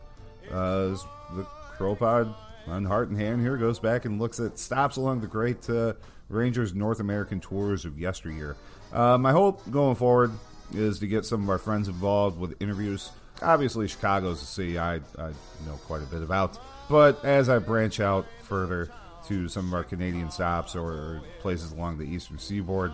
Uh, 0.49 0.95
the 1.36 1.45
CROpod 1.78 2.34
on 2.67 2.86
Heart 2.86 3.09
and 3.09 3.20
Hand 3.20 3.41
here 3.41 3.57
goes 3.57 3.78
back 3.78 4.05
and 4.05 4.22
looks 4.22 4.39
at 4.39 4.57
stops 4.57 4.95
along 4.95 5.22
the 5.22 5.28
great 5.28 5.70
uh, 5.70 5.93
Rangers 6.30 6.74
North 6.74 6.99
American 6.99 7.39
tours 7.39 7.84
of 7.84 7.99
yesteryear. 7.99 8.55
Uh, 8.93 9.17
my 9.17 9.32
hope 9.32 9.70
going 9.70 9.95
forward 9.95 10.32
is 10.74 10.99
to 10.99 11.07
get 11.07 11.26
some 11.26 11.43
of 11.43 11.49
our 11.49 11.57
friends 11.57 11.88
involved 11.88 12.39
with 12.39 12.55
interviews. 12.61 13.11
Obviously, 13.41 13.88
Chicago's 13.88 14.41
a 14.41 14.45
city 14.45 14.80
I, 14.80 14.95
I 15.17 15.34
know 15.65 15.76
quite 15.86 16.03
a 16.03 16.05
bit 16.05 16.22
about, 16.22 16.57
but 16.89 17.24
as 17.26 17.49
I 17.49 17.59
branch 17.59 17.99
out 17.99 18.26
further 18.43 18.89
to 19.30 19.48
some 19.48 19.68
of 19.68 19.74
our 19.74 19.84
Canadian 19.84 20.30
stops 20.30 20.76
or 20.76 21.22
places 21.40 21.72
along 21.72 21.98
the 21.98 22.06
eastern 22.06 22.38
seaboard, 22.38 22.92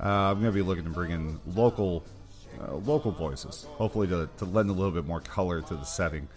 uh, 0.00 0.04
I'm 0.04 0.40
going 0.40 0.52
to 0.52 0.52
be 0.52 0.62
looking 0.62 0.84
to 0.84 0.90
bring 0.90 1.10
in 1.10 1.40
local 1.46 2.04
uh, 2.60 2.74
local 2.74 3.10
voices, 3.10 3.66
hopefully 3.72 4.06
to, 4.08 4.28
to 4.38 4.44
lend 4.44 4.70
a 4.70 4.72
little 4.72 4.90
bit 4.90 5.06
more 5.06 5.20
color 5.20 5.60
to 5.60 5.74
the 5.74 5.84
setting. 5.84 6.28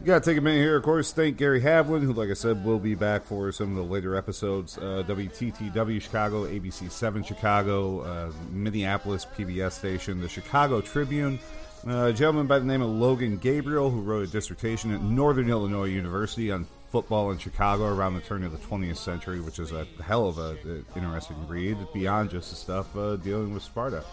You 0.00 0.06
got 0.06 0.24
to 0.24 0.30
take 0.30 0.38
a 0.38 0.40
minute 0.40 0.60
here, 0.60 0.76
of 0.76 0.82
course. 0.82 1.12
Thank 1.12 1.36
Gary 1.36 1.60
Havlin, 1.60 2.00
who, 2.00 2.14
like 2.14 2.30
I 2.30 2.34
said, 2.34 2.64
will 2.64 2.78
be 2.78 2.94
back 2.94 3.26
for 3.26 3.52
some 3.52 3.70
of 3.70 3.76
the 3.76 3.92
later 3.92 4.16
episodes. 4.16 4.78
Uh, 4.78 5.04
WTTW 5.06 6.00
Chicago, 6.00 6.46
ABC 6.46 6.90
7 6.90 7.22
Chicago, 7.22 8.00
uh, 8.00 8.32
Minneapolis 8.50 9.26
PBS 9.26 9.72
station, 9.72 10.22
the 10.22 10.28
Chicago 10.28 10.80
Tribune. 10.80 11.38
Uh, 11.86 12.06
a 12.06 12.12
gentleman 12.14 12.46
by 12.46 12.58
the 12.58 12.64
name 12.64 12.80
of 12.80 12.88
Logan 12.88 13.36
Gabriel, 13.36 13.90
who 13.90 14.00
wrote 14.00 14.26
a 14.26 14.30
dissertation 14.30 14.90
at 14.94 15.02
Northern 15.02 15.50
Illinois 15.50 15.84
University 15.84 16.50
on 16.50 16.66
football 16.90 17.30
in 17.30 17.38
Chicago 17.38 17.86
around 17.86 18.14
the 18.14 18.20
turn 18.20 18.42
of 18.42 18.52
the 18.52 18.58
20th 18.58 18.96
century, 18.96 19.40
which 19.40 19.58
is 19.58 19.72
a 19.72 19.86
hell 20.02 20.26
of 20.26 20.38
a, 20.38 20.56
a 20.66 20.98
interesting 20.98 21.46
read 21.48 21.78
beyond 21.94 22.30
just 22.30 22.50
the 22.50 22.56
stuff 22.56 22.94
uh, 22.96 23.16
dealing 23.16 23.54
with 23.54 23.62
Sparta. 23.62 24.04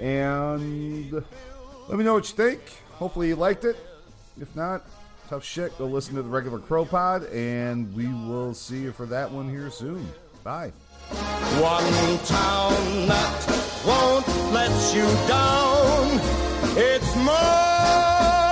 And 0.00 1.12
let 1.12 1.98
me 1.98 2.04
know 2.04 2.14
what 2.14 2.28
you 2.28 2.36
think. 2.36 2.60
Hopefully 2.94 3.28
you 3.28 3.36
liked 3.36 3.64
it. 3.64 3.76
If 4.40 4.54
not, 4.54 4.84
tough 5.28 5.44
shit. 5.44 5.76
Go 5.78 5.86
listen 5.86 6.14
to 6.16 6.22
the 6.22 6.28
regular 6.28 6.58
CROpod, 6.58 7.32
and 7.34 7.94
we 7.94 8.06
will 8.06 8.54
see 8.54 8.78
you 8.78 8.92
for 8.92 9.06
that 9.06 9.30
one 9.30 9.48
here 9.48 9.70
soon. 9.70 10.06
Bye. 10.42 10.72
One 11.60 12.18
town 12.26 13.06
that 13.06 13.82
won't 13.86 14.26
let 14.52 14.94
you 14.94 15.06
down. 15.28 16.20
It's 16.76 17.16
more. 17.16 18.45